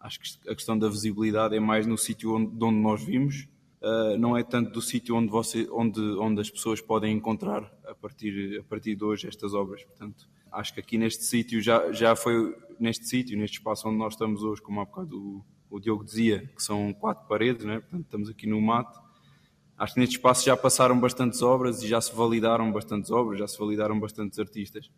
acho 0.00 0.18
que 0.18 0.48
a 0.48 0.54
questão 0.54 0.78
da 0.78 0.88
visibilidade 0.88 1.54
é 1.54 1.60
mais 1.60 1.86
no 1.86 1.96
sítio 1.96 2.34
onde, 2.34 2.56
de 2.56 2.64
onde 2.64 2.78
nós 2.78 3.04
vimos, 3.04 3.46
uh, 3.82 4.16
não 4.18 4.36
é 4.36 4.42
tanto 4.42 4.72
do 4.72 4.82
sítio 4.82 5.14
onde, 5.14 5.30
você, 5.30 5.68
onde, 5.70 6.00
onde 6.00 6.40
as 6.40 6.50
pessoas 6.50 6.80
podem 6.80 7.14
encontrar 7.14 7.70
a 7.86 7.94
partir, 7.94 8.58
a 8.60 8.64
partir 8.64 8.96
de 8.96 9.04
hoje 9.04 9.28
estas 9.28 9.52
obras. 9.52 9.84
Portanto, 9.84 10.28
acho 10.50 10.72
que 10.72 10.80
aqui 10.80 10.96
neste 10.96 11.24
sítio 11.24 11.60
já, 11.60 11.92
já 11.92 12.16
foi 12.16 12.56
neste 12.78 13.06
sítio, 13.06 13.38
neste 13.38 13.58
espaço 13.58 13.88
onde 13.88 13.98
nós 13.98 14.14
estamos 14.14 14.42
hoje, 14.42 14.62
como 14.62 14.80
há 14.80 14.84
bocado 14.84 15.16
o, 15.16 15.44
o 15.68 15.78
Diogo 15.78 16.04
dizia, 16.04 16.50
que 16.56 16.62
são 16.62 16.92
quatro 16.94 17.28
paredes, 17.28 17.64
né? 17.64 17.80
portanto 17.80 18.04
estamos 18.04 18.30
aqui 18.30 18.46
no 18.46 18.60
mato. 18.60 18.98
Acho 19.76 19.94
que 19.94 20.00
neste 20.00 20.16
espaço 20.16 20.44
já 20.44 20.56
passaram 20.56 20.98
bastantes 20.98 21.40
obras 21.40 21.82
e 21.82 21.88
já 21.88 22.00
se 22.00 22.14
validaram 22.14 22.70
bastantes 22.72 23.10
obras, 23.10 23.38
já 23.38 23.46
se 23.46 23.58
validaram 23.58 23.98
bastantes 23.98 24.38
artistas 24.38 24.90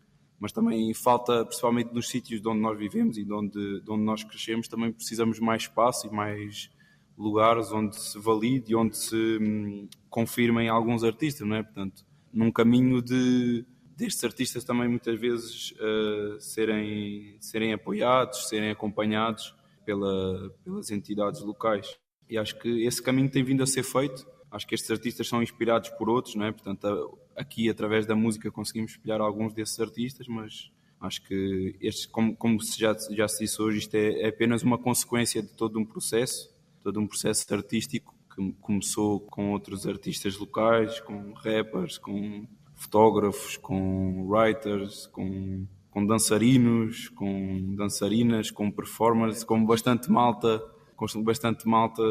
mas 0.43 0.51
também 0.51 0.93
falta, 0.93 1.45
principalmente 1.45 1.93
nos 1.93 2.09
sítios 2.09 2.41
de 2.41 2.49
onde 2.49 2.59
nós 2.59 2.77
vivemos 2.77 3.17
e 3.17 3.23
de 3.23 3.31
onde, 3.31 3.79
de 3.79 3.89
onde 3.89 4.03
nós 4.03 4.25
crescemos, 4.25 4.67
também 4.67 4.91
precisamos 4.91 5.39
mais 5.39 5.61
espaço 5.61 6.05
e 6.05 6.11
mais 6.11 6.69
lugares 7.17 7.71
onde 7.71 7.97
se 7.97 8.19
valide 8.19 8.73
e 8.73 8.75
onde 8.75 8.97
se 8.97 9.15
hum, 9.15 9.87
confirmem 10.09 10.67
alguns 10.67 11.01
artistas, 11.01 11.47
não 11.47 11.55
é? 11.55 11.63
Portanto, 11.63 12.05
num 12.33 12.51
caminho 12.51 13.01
de 13.01 13.65
destes 13.95 14.21
artistas 14.21 14.65
também 14.65 14.89
muitas 14.89 15.17
vezes 15.17 15.71
uh, 15.79 16.37
serem, 16.41 17.37
serem 17.39 17.71
apoiados, 17.71 18.49
serem 18.49 18.69
acompanhados 18.69 19.55
pela, 19.85 20.53
pelas 20.61 20.91
entidades 20.91 21.39
locais. 21.39 21.97
E 22.29 22.37
acho 22.37 22.59
que 22.59 22.85
esse 22.85 23.01
caminho 23.01 23.31
tem 23.31 23.45
vindo 23.45 23.63
a 23.63 23.65
ser 23.65 23.83
feito. 23.83 24.27
Acho 24.53 24.67
que 24.67 24.75
estes 24.75 24.91
artistas 24.91 25.27
são 25.27 25.41
inspirados 25.41 25.89
por 25.89 26.07
outros, 26.07 26.35
não 26.35 26.45
é? 26.45 26.51
Portanto, 26.51 27.17
aqui 27.35 27.71
através 27.71 28.05
da 28.05 28.15
música 28.15 28.51
conseguimos 28.51 28.91
espelhar 28.91 29.19
alguns 29.19 29.51
desses 29.51 29.79
artistas, 29.79 30.27
mas 30.27 30.71
acho 31.01 31.23
que 31.23 31.75
este, 31.81 32.07
como, 32.07 32.35
como 32.35 32.59
já, 32.61 32.95
já 33.09 33.27
se 33.27 33.43
disse 33.43 33.59
hoje, 33.59 33.79
isto 33.79 33.95
é, 33.95 34.21
é, 34.21 34.27
apenas 34.27 34.61
uma 34.61 34.77
consequência 34.77 35.41
de 35.41 35.49
todo 35.49 35.79
um 35.79 35.83
processo, 35.83 36.53
todo 36.83 36.99
um 36.99 37.07
processo 37.07 37.51
artístico 37.51 38.13
que 38.35 38.53
começou 38.61 39.21
com 39.21 39.53
outros 39.53 39.87
artistas 39.87 40.37
locais, 40.37 40.99
com 40.99 41.33
rappers, 41.33 41.97
com 41.97 42.45
fotógrafos, 42.75 43.57
com 43.57 44.27
writers, 44.29 45.07
com, 45.07 45.65
com 45.89 46.05
dançarinos, 46.05 47.09
com 47.09 47.73
dançarinas, 47.75 48.51
com 48.51 48.69
performers, 48.69 49.43
com 49.43 49.65
bastante 49.65 50.11
malta, 50.11 50.63
com 50.95 51.07
bastante 51.23 51.67
malta 51.67 52.03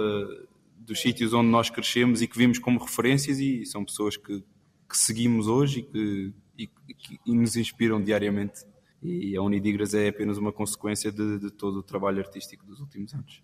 dos 0.84 1.00
sítios 1.00 1.32
onde 1.32 1.48
nós 1.48 1.70
crescemos 1.70 2.22
e 2.22 2.26
que 2.26 2.36
vimos 2.36 2.58
como 2.58 2.78
referências 2.78 3.38
e 3.38 3.64
são 3.64 3.84
pessoas 3.84 4.16
que, 4.16 4.42
que 4.88 4.96
seguimos 4.96 5.46
hoje 5.46 5.80
e 5.80 5.82
que, 5.82 6.32
e, 6.58 6.66
que, 6.94 7.18
e 7.26 7.34
nos 7.34 7.56
inspiram 7.56 8.02
diariamente. 8.02 8.64
E 9.02 9.36
a 9.36 9.42
Unidigras 9.42 9.94
é 9.94 10.08
apenas 10.08 10.38
uma 10.38 10.52
consequência 10.52 11.10
de, 11.10 11.38
de 11.38 11.50
todo 11.50 11.78
o 11.78 11.82
trabalho 11.82 12.20
artístico 12.20 12.64
dos 12.64 12.78
últimos 12.78 13.12
anos. 13.12 13.42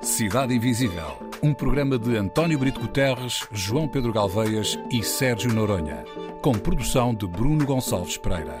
Cidade 0.00 0.54
Invisível, 0.54 1.16
um 1.42 1.52
programa 1.52 1.98
de 1.98 2.16
António 2.16 2.58
Brito 2.58 2.80
Guterres, 2.80 3.46
João 3.52 3.88
Pedro 3.88 4.12
Galveias 4.12 4.78
e 4.90 5.02
Sérgio 5.02 5.52
Noronha, 5.52 6.04
com 6.40 6.52
produção 6.52 7.14
de 7.14 7.26
Bruno 7.26 7.64
Gonçalves 7.64 8.16
Pereira. 8.16 8.60